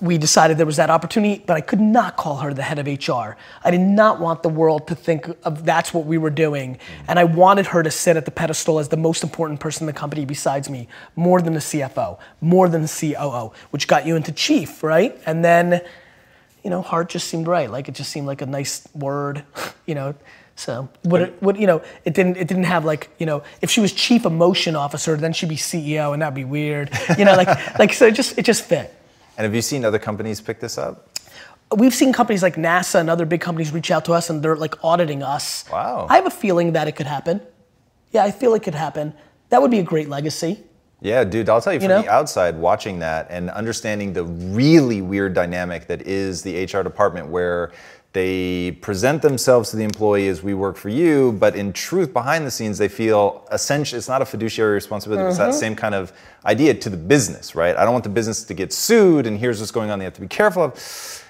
[0.00, 2.86] we decided there was that opportunity, but I could not call her the head of
[2.86, 3.36] HR.
[3.64, 6.74] I did not want the world to think of that's what we were doing.
[6.74, 6.80] Mm.
[7.08, 9.86] And I wanted her to sit at the pedestal as the most important person in
[9.86, 10.86] the company besides me,
[11.16, 15.18] more than the CFO, more than the COO, which got you into chief, right?
[15.26, 15.80] And then,
[16.62, 17.68] you know, heart just seemed right.
[17.68, 19.44] Like it just seemed like a nice word,
[19.86, 20.14] you know.
[20.54, 23.70] So what, it, what you know, it didn't it didn't have like you know, if
[23.70, 27.36] she was chief emotion officer, then she'd be CEO, and that'd be weird, you know,
[27.36, 28.92] like like so it just it just fit.
[29.38, 31.08] And have you seen other companies pick this up?
[31.76, 34.56] we've seen companies like NASA and other big companies reach out to us and they're
[34.56, 35.64] like auditing us.
[35.70, 36.06] Wow.
[36.08, 37.40] I have a feeling that it could happen.
[38.10, 39.12] Yeah, I feel it could happen.
[39.50, 40.62] That would be a great legacy.
[41.00, 42.02] Yeah, dude, I'll tell you from know?
[42.02, 47.28] the outside, watching that and understanding the really weird dynamic that is the HR department
[47.28, 47.72] where
[48.18, 52.44] they present themselves to the employee as we work for you, but in truth, behind
[52.44, 55.28] the scenes, they feel essentially it's not a fiduciary responsibility.
[55.28, 55.58] It's that Mm-hmm.
[55.66, 56.12] same kind of
[56.44, 57.76] idea to the business, right?
[57.76, 59.98] I don't want the business to get sued, and here's what's going on.
[60.00, 60.72] They have to be careful of.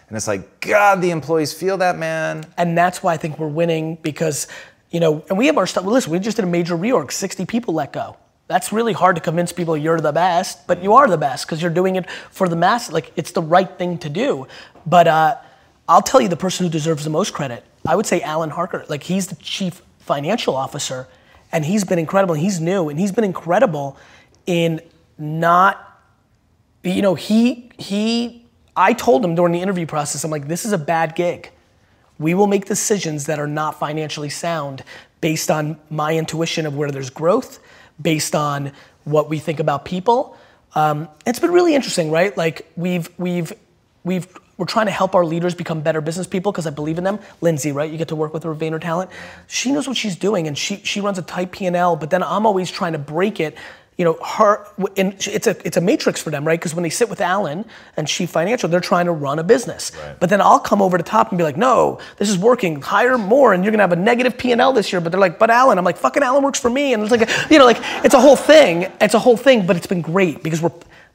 [0.08, 2.46] And it's like, God, the employees feel that, man.
[2.56, 4.48] And that's why I think we're winning because,
[4.90, 5.84] you know, and we have our stuff.
[5.84, 8.16] Well, listen, we just did a major reorg, 60 people let go.
[8.46, 11.60] That's really hard to convince people you're the best, but you are the best because
[11.60, 12.90] you're doing it for the mass.
[12.90, 14.46] Like, it's the right thing to do.
[14.86, 15.36] But uh,
[15.88, 17.64] I'll tell you the person who deserves the most credit.
[17.86, 18.84] I would say Alan Harker.
[18.88, 21.08] Like, he's the chief financial officer,
[21.50, 22.34] and he's been incredible.
[22.34, 23.96] He's new, and he's been incredible
[24.46, 24.80] in
[25.16, 25.88] not
[26.82, 28.44] you know, he he
[28.76, 31.50] I told him during the interview process, I'm like, this is a bad gig.
[32.18, 34.84] We will make decisions that are not financially sound
[35.20, 37.58] based on my intuition of where there's growth,
[38.00, 38.72] based on
[39.04, 40.36] what we think about people.
[40.74, 42.36] Um, it's been really interesting, right?
[42.36, 43.52] Like we've we've
[44.04, 44.26] we've
[44.58, 47.18] we're trying to help our leaders become better business people because I believe in them.
[47.40, 47.90] Lindsay, right?
[47.90, 49.10] You get to work with her Vayner Talent.
[49.46, 51.96] She knows what she's doing, and she she runs a tight P and L.
[51.96, 53.56] But then I'm always trying to break it
[53.98, 56.58] you know, her, it's a, it's a matrix for them, right?
[56.58, 57.64] Because when they sit with Alan
[57.96, 59.90] and Chief Financial, they're trying to run a business.
[60.20, 63.18] But then I'll come over the top and be like, no, this is working, hire
[63.18, 65.00] more, and you're gonna have a negative P&L this year.
[65.00, 66.92] But they're like, but Alan, I'm like, fucking Alan works for me.
[66.92, 68.86] And it's like, a, you know, like, it's a whole thing.
[69.00, 70.70] It's a whole thing, but it's been great because we're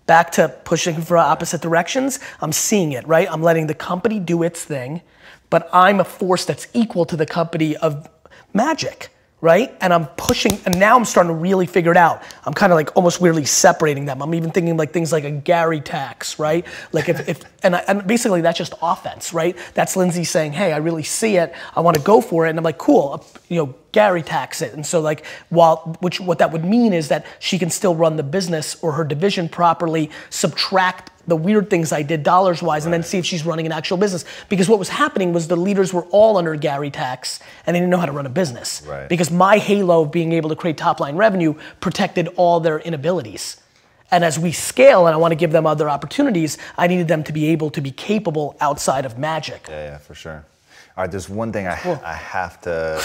[0.06, 2.20] back to pushing for opposite directions.
[2.42, 3.28] I'm seeing it, right?
[3.30, 5.02] I'm letting the company do its thing,
[5.50, 8.10] but I'm a force that's equal to the company of
[8.54, 9.10] magic
[9.44, 9.76] right?
[9.82, 12.24] And I'm pushing, and now I'm starting to really figure it out.
[12.46, 14.22] I'm kind of like almost weirdly separating them.
[14.22, 16.66] I'm even thinking like things like a Gary tax, right?
[16.94, 19.58] Like if, if and, I, and basically that's just offense, right?
[19.74, 22.58] That's Lindsay saying, hey, I really see it, I want to go for it, and
[22.58, 24.74] I'm like, cool, uh, you know, Gary tax it.
[24.74, 28.16] And so like, while, which what that would mean is that she can still run
[28.16, 32.94] the business or her division properly, subtract the weird things I did dollars wise, and
[32.94, 34.26] then see if she's running an actual business.
[34.50, 37.90] Because what was happening was the leaders were all under Gary tax, and they didn't
[37.92, 38.84] know how to run a business.
[38.86, 39.08] Right.
[39.08, 43.58] Because my halo of being able to create top line revenue protected all their inabilities.
[44.12, 47.24] And as we scale and I want to give them other opportunities, I needed them
[47.24, 49.66] to be able to be capable outside of magic.
[49.68, 50.46] Yeah, yeah, for sure.
[50.96, 51.72] All right, there's one thing I,
[52.06, 53.00] I have to.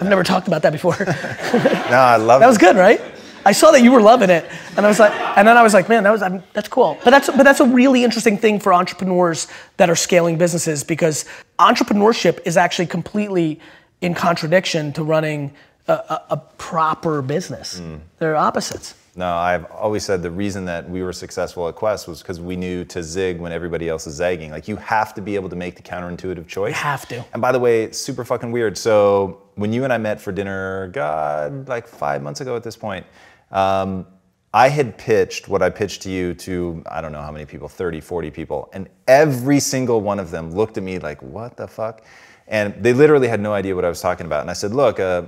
[0.00, 0.96] I've never talked about that before.
[1.00, 2.44] no, I love it.
[2.44, 3.00] that was good, right?
[3.46, 4.44] I saw that you were loving it,
[4.76, 6.66] and I was like, and then I was like, man, that was I mean, that's
[6.66, 6.98] cool.
[7.04, 11.24] But that's but that's a really interesting thing for entrepreneurs that are scaling businesses because
[11.60, 13.60] entrepreneurship is actually completely
[14.00, 15.52] in contradiction to running
[15.86, 17.78] a, a, a proper business.
[17.78, 17.96] Hmm.
[18.18, 18.96] They're opposites.
[19.14, 22.54] No, I've always said the reason that we were successful at Quest was because we
[22.54, 24.50] knew to zig when everybody else is zagging.
[24.50, 26.72] Like you have to be able to make the counterintuitive choice.
[26.72, 27.24] You have to.
[27.32, 28.76] And by the way, it's super fucking weird.
[28.76, 32.76] So when you and I met for dinner, God, like five months ago at this
[32.76, 33.06] point,
[33.50, 34.06] um,
[34.52, 37.68] I had pitched what I pitched to you to, I don't know how many people,
[37.68, 38.70] 30, 40 people.
[38.72, 42.02] And every single one of them looked at me like, what the fuck?
[42.48, 44.40] And they literally had no idea what I was talking about.
[44.40, 45.24] And I said, look, uh,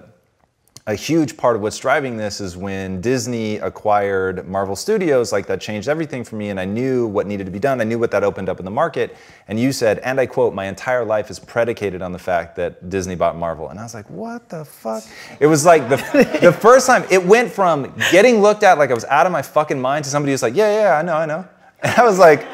[0.89, 5.61] a huge part of what's driving this is when Disney acquired Marvel Studios, like that
[5.61, 7.83] changed everything for me, and I knew what needed to be done.
[7.83, 9.15] I knew what that opened up in the market.
[9.49, 12.89] And you said, and I quote, my entire life is predicated on the fact that
[12.89, 13.69] Disney bought Marvel.
[13.69, 15.05] And I was like, what the fuck?
[15.41, 15.97] It was like the,
[16.41, 19.43] the first time, it went from getting looked at like I was out of my
[19.43, 21.47] fucking mind to somebody who's like, yeah, yeah, I know, I know.
[21.83, 22.47] And I was like,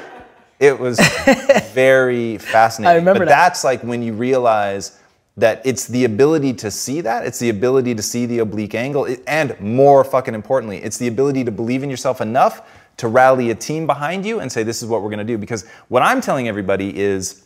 [0.59, 0.99] it was
[1.73, 2.95] very fascinating.
[2.95, 3.45] I remember but that.
[3.47, 4.99] that's like when you realize
[5.37, 9.09] that it's the ability to see that, it's the ability to see the oblique angle,
[9.27, 13.55] and more fucking importantly, it's the ability to believe in yourself enough to rally a
[13.55, 15.37] team behind you and say, this is what we're gonna do.
[15.37, 17.44] Because what I'm telling everybody is,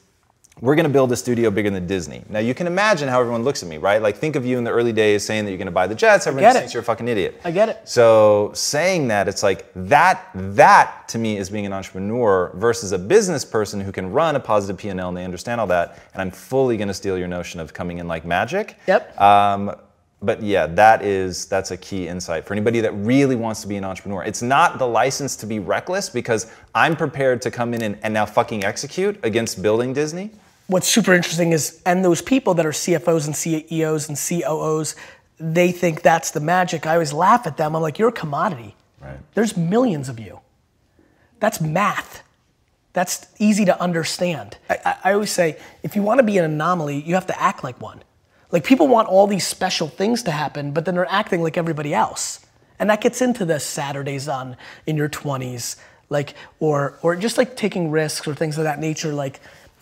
[0.60, 2.24] we're gonna build a studio bigger than Disney.
[2.28, 4.02] Now you can imagine how everyone looks at me, right?
[4.02, 6.26] Like think of you in the early days saying that you're gonna buy the jets,
[6.26, 7.40] everyone thinks you're a fucking idiot.
[7.44, 7.80] I get it.
[7.84, 12.98] So saying that, it's like that, that to me is being an entrepreneur versus a
[12.98, 15.98] business person who can run a positive P&L and they understand all that.
[16.12, 18.76] And I'm fully gonna steal your notion of coming in like magic.
[18.86, 19.20] Yep.
[19.20, 19.74] Um,
[20.20, 23.76] but yeah, that is that's a key insight for anybody that really wants to be
[23.76, 24.24] an entrepreneur.
[24.24, 28.12] It's not the license to be reckless because I'm prepared to come in and, and
[28.12, 30.32] now fucking execute against building Disney.
[30.68, 34.94] What's super interesting is, and those people that are CFOs and CEOs and COOs,
[35.38, 36.86] they think that's the magic.
[36.86, 37.74] I always laugh at them.
[37.74, 38.76] I'm like, you're a commodity.
[39.00, 39.18] Right.
[39.34, 40.40] There's millions of you.
[41.40, 42.22] That's math.
[42.92, 44.58] That's easy to understand.
[44.68, 47.62] I, I, always say, if you want to be an anomaly, you have to act
[47.62, 48.02] like one.
[48.50, 51.94] Like people want all these special things to happen, but then they're acting like everybody
[51.94, 52.44] else.
[52.78, 54.56] And that gets into the Saturdays on
[54.86, 55.76] in your 20s,
[56.08, 59.12] like or or just like taking risks or things of that nature.
[59.12, 59.40] Like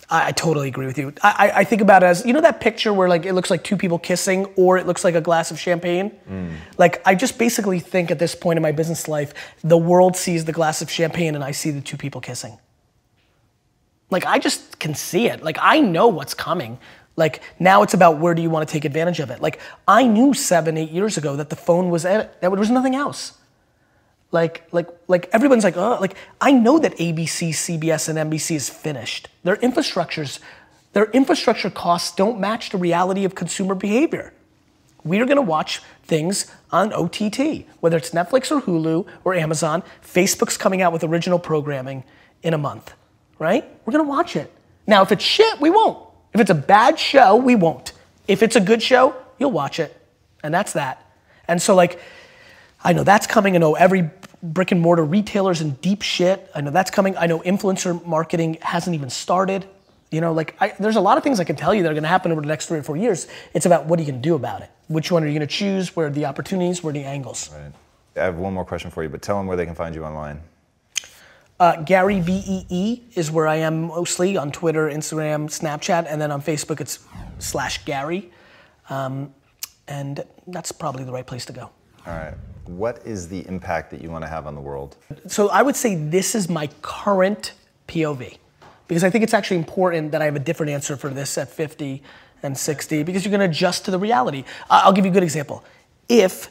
[0.08, 1.12] I, I totally agree with you.
[1.22, 3.50] I, I, I think about it as you know that picture where like it looks
[3.50, 6.12] like two people kissing, or it looks like a glass of champagne.
[6.30, 6.56] Mm.
[6.78, 10.44] Like I just basically think at this point in my business life, the world sees
[10.44, 12.58] the glass of champagne, and I see the two people kissing.
[14.10, 15.42] Like I just can see it.
[15.42, 16.78] Like I know what's coming.
[17.16, 19.40] Like now it's about where do you want to take advantage of it.
[19.40, 22.40] Like I knew seven, eight years ago that the phone was it.
[22.40, 23.32] That there was nothing else.
[24.32, 28.68] Like, like, like everyone's like, oh, like I know that ABC, CBS, and NBC is
[28.68, 29.28] finished.
[29.44, 30.40] Their infrastructures,
[30.92, 34.32] their infrastructure costs don't match the reality of consumer behavior.
[35.04, 39.84] We are gonna watch things on OTT, whether it's Netflix or Hulu or Amazon.
[40.02, 42.02] Facebook's coming out with original programming
[42.42, 42.92] in a month,
[43.38, 43.64] right?
[43.84, 44.52] We're gonna watch it.
[44.86, 45.98] Now, if it's shit, we won't.
[46.34, 47.92] If it's a bad show, we won't.
[48.28, 49.96] If it's a good show, you'll watch it.
[50.42, 51.04] And that's that.
[51.48, 52.00] And so, like,
[52.86, 53.56] I know that's coming.
[53.56, 54.10] I know every
[54.44, 56.48] brick and mortar retailer's in deep shit.
[56.54, 57.16] I know that's coming.
[57.16, 59.66] I know influencer marketing hasn't even started.
[60.12, 61.94] You know, like I, there's a lot of things I can tell you that are
[61.94, 63.26] going to happen over the next three or four years.
[63.54, 64.70] It's about what are you going to do about it?
[64.86, 65.96] Which one are you going to choose?
[65.96, 66.84] Where are the opportunities?
[66.84, 67.50] Where are the angles?
[67.52, 67.72] Right.
[68.22, 70.04] I have one more question for you, but tell them where they can find you
[70.04, 70.40] online.
[71.58, 76.40] Uh, Gary Vee is where I am mostly on Twitter, Instagram, Snapchat, and then on
[76.40, 77.00] Facebook it's
[77.40, 78.30] slash Gary,
[78.90, 79.34] um,
[79.88, 81.70] and that's probably the right place to go.
[82.06, 82.34] All right.
[82.68, 84.96] What is the impact that you want to have on the world?
[85.26, 87.52] So I would say this is my current
[87.88, 88.38] POV
[88.88, 91.48] because I think it's actually important that I have a different answer for this at
[91.48, 92.02] 50
[92.42, 94.44] and 60 because you're going to adjust to the reality.
[94.70, 95.64] I'll give you a good example.
[96.08, 96.50] If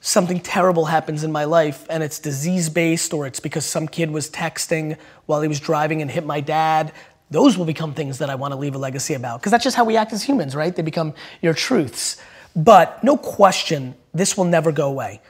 [0.00, 4.10] something terrible happens in my life and it's disease based or it's because some kid
[4.10, 4.96] was texting
[5.26, 6.92] while he was driving and hit my dad,
[7.30, 9.76] those will become things that I want to leave a legacy about because that's just
[9.76, 10.74] how we act as humans, right?
[10.74, 12.16] They become your truths.
[12.56, 15.20] But no question, this will never go away.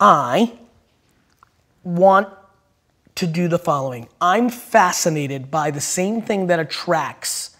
[0.00, 0.52] I
[1.84, 2.28] want
[3.14, 4.08] to do the following.
[4.20, 7.56] I'm fascinated by the same thing that attracts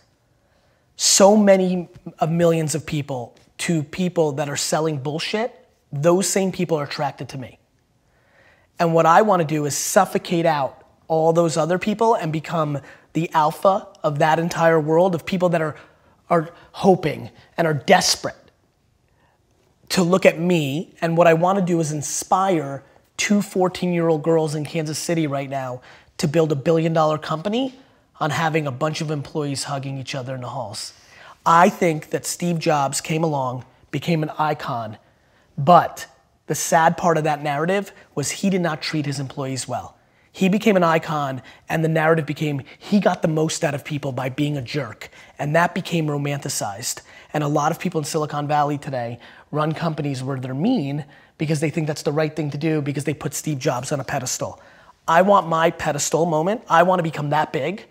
[0.96, 5.66] so many of millions of people to people that are selling bullshit.
[5.92, 7.58] Those same people are attracted to me.
[8.78, 12.80] And what I want to do is suffocate out all those other people and become
[13.14, 15.76] the alpha of that entire world of people that are,
[16.28, 18.36] are hoping and are desperate
[19.90, 20.94] to look at me.
[21.00, 22.82] And what I want to do is inspire
[23.16, 25.80] two 14 year old girls in Kansas City right now
[26.18, 27.74] to build a billion dollar company
[28.18, 30.94] on having a bunch of employees hugging each other in the halls.
[31.44, 34.96] I think that Steve Jobs came along, became an icon,
[35.56, 36.06] but
[36.46, 39.96] the sad part of that narrative was he did not treat his employees well.
[40.32, 44.12] He became an icon, and the narrative became he got the most out of people
[44.12, 45.08] by being a jerk.
[45.38, 47.00] And that became romanticized.
[47.36, 49.18] And a lot of people in Silicon Valley today
[49.50, 51.04] run companies where they're mean
[51.36, 54.00] because they think that's the right thing to do because they put Steve Jobs on
[54.00, 54.58] a pedestal.
[55.06, 56.62] I want my pedestal moment.
[56.66, 57.84] I want to become that big.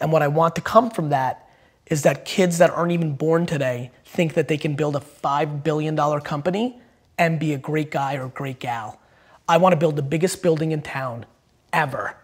[0.00, 1.48] And what I want to come from that
[1.86, 5.62] is that kids that aren't even born today think that they can build a $5
[5.62, 6.78] billion company
[7.16, 9.00] and be a great guy or great gal.
[9.48, 11.24] I want to build the biggest building in town
[11.72, 12.16] ever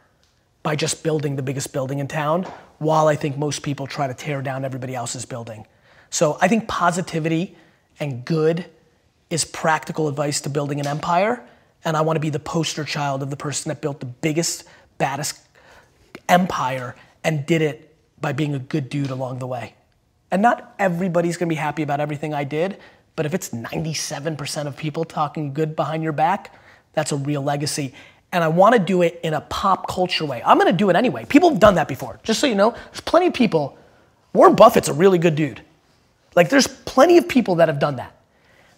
[0.62, 2.42] by just building the biggest building in town
[2.76, 5.66] while I think most people try to tear down everybody else's building.
[6.11, 7.57] So I think positivity
[7.98, 8.66] and good
[9.30, 11.44] is practical advice to building an empire.
[11.84, 14.64] And I want to be the poster child of the person that built the biggest,
[14.98, 15.40] baddest
[16.28, 19.74] empire and did it by being a good dude along the way.
[20.30, 22.78] And not everybody's gonna be happy about everything I did,
[23.14, 26.54] but if it's 97% of people talking good behind your back,
[26.92, 27.94] that's a real legacy.
[28.32, 30.42] And I wanna do it in a pop culture way.
[30.44, 31.24] I'm gonna do it anyway.
[31.24, 32.18] People have done that before.
[32.22, 33.78] Just so you know, there's plenty of people.
[34.32, 35.62] Warren Buffett's a really good dude.
[36.37, 38.14] Like, there's plenty of people that have done that.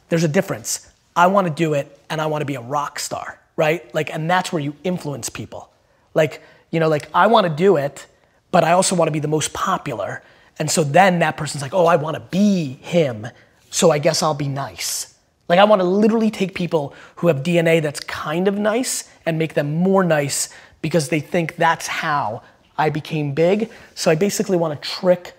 [0.09, 0.91] There's a difference.
[1.15, 3.93] I wanna do it and I wanna be a rock star, right?
[3.93, 5.71] Like, and that's where you influence people.
[6.15, 6.41] Like,
[6.71, 8.07] you know, like I wanna do it,
[8.53, 10.23] but I also wanna be the most popular.
[10.61, 13.27] And so then that person's like, oh, I wanna be him,
[13.71, 15.15] so I guess I'll be nice.
[15.49, 19.55] Like, I wanna literally take people who have DNA that's kind of nice and make
[19.55, 20.49] them more nice
[20.81, 22.43] because they think that's how
[22.77, 23.71] I became big.
[23.97, 25.35] So I basically wanna trick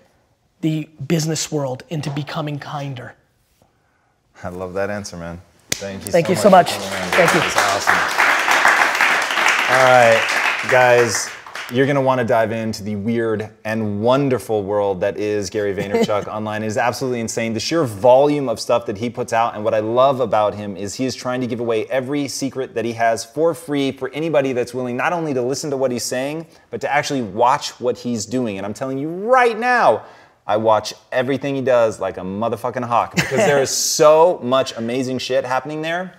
[0.60, 3.14] the business world into becoming kinder.
[4.42, 5.40] I love that answer, man.
[5.72, 6.72] Thank you Thank so you so much.
[6.72, 6.88] much.
[6.88, 7.10] coming in.
[7.10, 7.40] Thank you.
[7.40, 7.94] That's awesome.
[9.70, 11.30] All right, guys,
[11.72, 16.26] you're gonna want to dive into the weird and wonderful world that is Gary Vaynerchuk
[16.34, 16.64] online.
[16.64, 17.52] It is absolutely insane.
[17.54, 20.76] The sheer volume of stuff that he puts out, and what I love about him
[20.76, 24.10] is he is trying to give away every secret that he has for free for
[24.10, 27.78] anybody that's willing not only to listen to what he's saying, but to actually watch
[27.80, 28.56] what he's doing.
[28.58, 30.04] And I'm telling you right now,
[30.46, 33.70] I watch everything he does like a motherfucking hawk because there is
[34.00, 36.14] so much amazing shit happening there.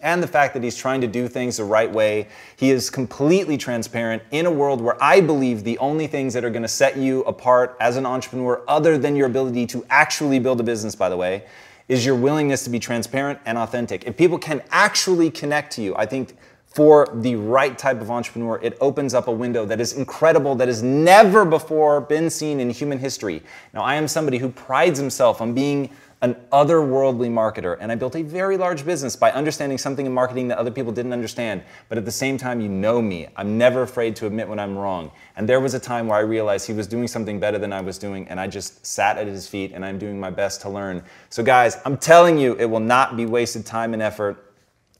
[0.00, 2.28] and the fact that he's trying to do things the right way.
[2.56, 6.50] He is completely transparent in a world where I believe the only things that are
[6.50, 10.60] going to set you apart as an entrepreneur, other than your ability to actually build
[10.60, 11.44] a business, by the way,
[11.88, 14.04] is your willingness to be transparent and authentic.
[14.04, 16.36] If people can actually connect to you, I think
[16.76, 20.68] for the right type of entrepreneur, it opens up a window that is incredible, that
[20.68, 23.42] has never before been seen in human history.
[23.72, 25.88] Now, I am somebody who prides himself on being
[26.20, 30.48] an otherworldly marketer, and I built a very large business by understanding something in marketing
[30.48, 31.62] that other people didn't understand.
[31.88, 33.28] But at the same time, you know me.
[33.36, 35.12] I'm never afraid to admit when I'm wrong.
[35.36, 37.80] And there was a time where I realized he was doing something better than I
[37.80, 40.68] was doing, and I just sat at his feet, and I'm doing my best to
[40.68, 41.02] learn.
[41.30, 44.45] So, guys, I'm telling you, it will not be wasted time and effort.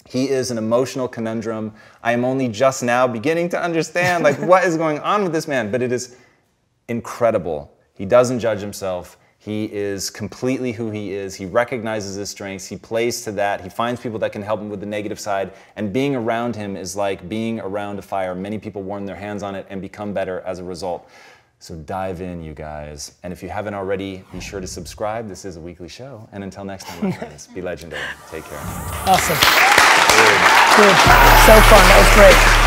[0.08, 1.74] He is an emotional conundrum.
[2.02, 5.48] I am only just now beginning to understand like what is going on with this
[5.48, 6.16] man, but it is
[6.88, 7.72] incredible.
[7.94, 9.18] He doesn't judge himself.
[9.38, 11.36] He is completely who he is.
[11.36, 12.66] He recognizes his strengths.
[12.66, 13.60] He plays to that.
[13.60, 15.52] He finds people that can help him with the negative side.
[15.76, 18.34] And being around him is like being around a fire.
[18.34, 21.08] Many people warm their hands on it and become better as a result.
[21.58, 23.12] So dive in, you guys.
[23.22, 25.28] And if you haven't already, be sure to subscribe.
[25.28, 26.28] This is a weekly show.
[26.32, 28.02] And until next time, my friends, be legendary.
[28.30, 28.58] Take care.
[29.06, 29.36] Awesome.
[30.76, 30.96] Good.
[31.46, 31.82] So fun.
[31.88, 32.65] That was great.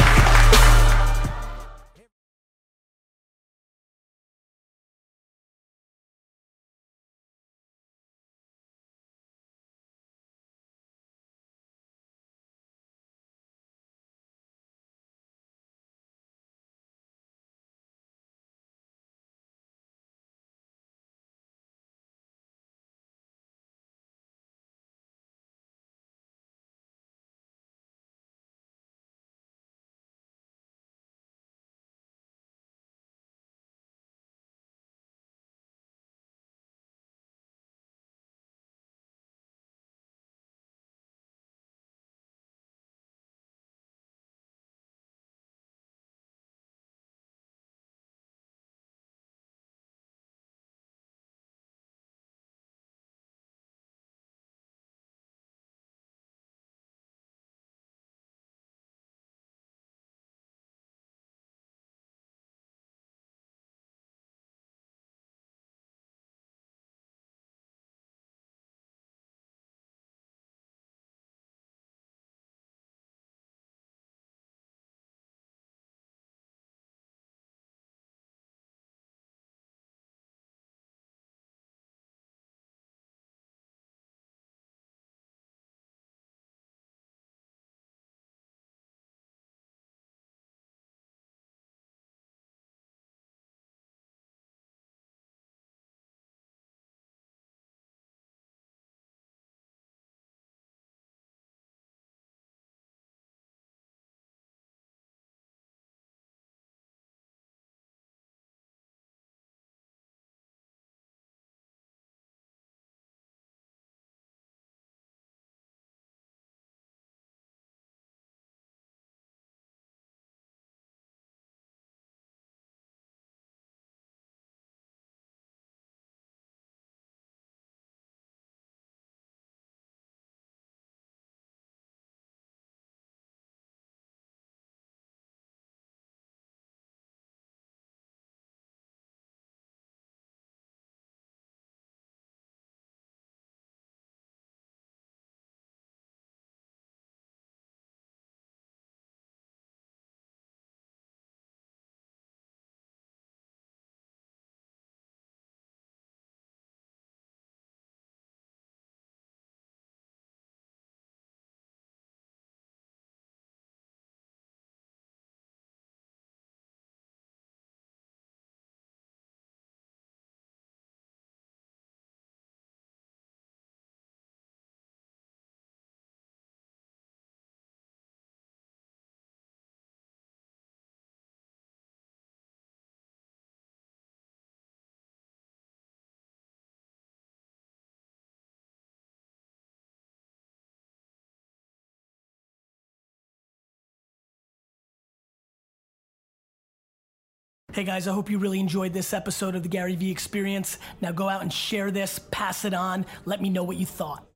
[197.71, 200.79] Hey guys, I hope you really enjoyed this episode of the Gary Vee Experience.
[201.01, 204.28] Now go out and share this, pass it on, let me know what you thought.